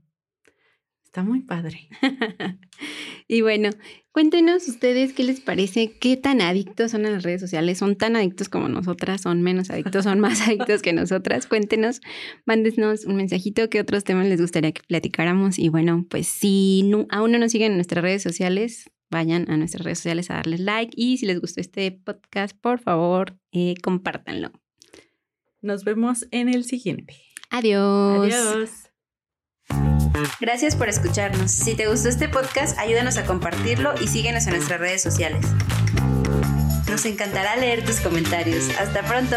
Está 1.18 1.28
muy 1.28 1.40
padre. 1.40 1.88
y 3.26 3.40
bueno, 3.40 3.70
cuéntenos 4.12 4.68
ustedes 4.68 5.12
qué 5.12 5.24
les 5.24 5.40
parece, 5.40 5.98
qué 5.98 6.16
tan 6.16 6.40
adictos 6.40 6.92
son 6.92 7.06
a 7.06 7.10
las 7.10 7.24
redes 7.24 7.40
sociales, 7.40 7.78
son 7.78 7.96
tan 7.96 8.14
adictos 8.14 8.48
como 8.48 8.68
nosotras, 8.68 9.22
son 9.22 9.42
menos 9.42 9.68
adictos, 9.70 10.04
son 10.04 10.20
más 10.20 10.40
adictos 10.46 10.80
que 10.80 10.92
nosotras. 10.92 11.48
Cuéntenos, 11.48 12.00
mándenos 12.46 13.04
un 13.04 13.16
mensajito, 13.16 13.68
qué 13.68 13.80
otros 13.80 14.04
temas 14.04 14.28
les 14.28 14.40
gustaría 14.40 14.70
que 14.70 14.82
platicáramos. 14.86 15.58
Y 15.58 15.70
bueno, 15.70 16.06
pues 16.08 16.28
si 16.28 16.88
aún 17.10 17.32
no 17.32 17.38
nos 17.40 17.50
siguen 17.50 17.72
en 17.72 17.78
nuestras 17.78 18.04
redes 18.04 18.22
sociales, 18.22 18.88
vayan 19.10 19.50
a 19.50 19.56
nuestras 19.56 19.82
redes 19.82 19.98
sociales 19.98 20.30
a 20.30 20.34
darles 20.34 20.60
like 20.60 20.92
y 20.94 21.16
si 21.16 21.26
les 21.26 21.40
gustó 21.40 21.60
este 21.60 21.90
podcast, 21.90 22.56
por 22.56 22.78
favor, 22.78 23.36
eh, 23.50 23.74
compártanlo. 23.82 24.52
Nos 25.62 25.82
vemos 25.82 26.28
en 26.30 26.48
el 26.48 26.62
siguiente. 26.62 27.16
Adiós. 27.50 28.32
Adiós. 28.32 28.87
Gracias 30.40 30.76
por 30.76 30.88
escucharnos. 30.88 31.50
Si 31.50 31.74
te 31.74 31.86
gustó 31.88 32.08
este 32.08 32.28
podcast, 32.28 32.78
ayúdanos 32.78 33.16
a 33.18 33.24
compartirlo 33.24 33.94
y 34.00 34.08
síguenos 34.08 34.46
en 34.46 34.54
nuestras 34.54 34.80
redes 34.80 35.02
sociales. 35.02 35.46
Nos 36.88 37.04
encantará 37.04 37.56
leer 37.56 37.84
tus 37.84 38.00
comentarios. 38.00 38.68
Hasta 38.78 39.02
pronto. 39.02 39.36